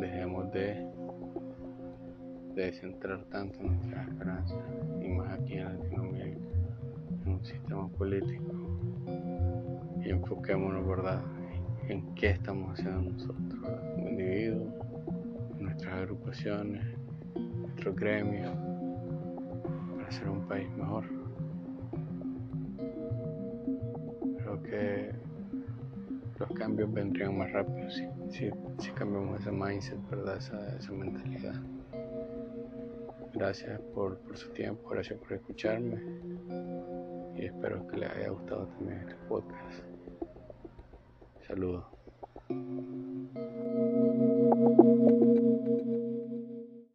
dejemos 0.00 0.50
de, 0.50 0.90
de 2.54 2.72
centrar 2.72 3.22
tanto 3.24 3.62
nuestras 3.62 4.08
esperanzas, 4.08 4.58
y 5.02 5.08
más 5.08 5.38
aquí 5.38 5.54
en 5.58 5.64
Latinoamérica, 5.64 6.38
en 7.26 7.32
un 7.32 7.44
sistema 7.44 7.86
político, 7.88 8.77
y 10.08 10.10
enfoquémonos, 10.10 10.88
¿verdad?, 10.88 11.22
en 11.88 12.14
qué 12.14 12.30
estamos 12.30 12.72
haciendo 12.72 13.10
nosotros, 13.10 13.60
como 13.94 14.08
individuos, 14.08 14.72
nuestras 15.58 15.94
agrupaciones, 15.96 16.82
nuestro 17.34 17.94
gremio, 17.94 18.50
para 19.94 20.08
hacer 20.08 20.30
un 20.30 20.48
país 20.48 20.68
mejor. 20.78 21.04
Creo 24.38 24.62
que 24.62 25.12
los 26.38 26.50
cambios 26.52 26.90
vendrían 26.90 27.36
más 27.36 27.52
rápido 27.52 27.90
si, 27.90 28.08
si, 28.78 28.90
cambiamos 28.92 29.40
ese 29.40 29.52
mindset, 29.52 29.98
¿verdad? 30.08 30.38
Esa, 30.38 30.76
esa 30.78 30.92
mentalidad. 30.92 31.60
Gracias 33.34 33.78
por, 33.94 34.18
por, 34.20 34.38
su 34.38 34.48
tiempo, 34.52 34.88
gracias 34.88 35.18
por 35.18 35.34
escucharme 35.34 36.00
y 37.36 37.44
espero 37.44 37.86
que 37.86 37.98
les 37.98 38.10
haya 38.10 38.30
gustado 38.30 38.66
también 38.68 39.00
este 39.00 39.14
podcast. 39.28 39.87
Alô. 41.50 41.72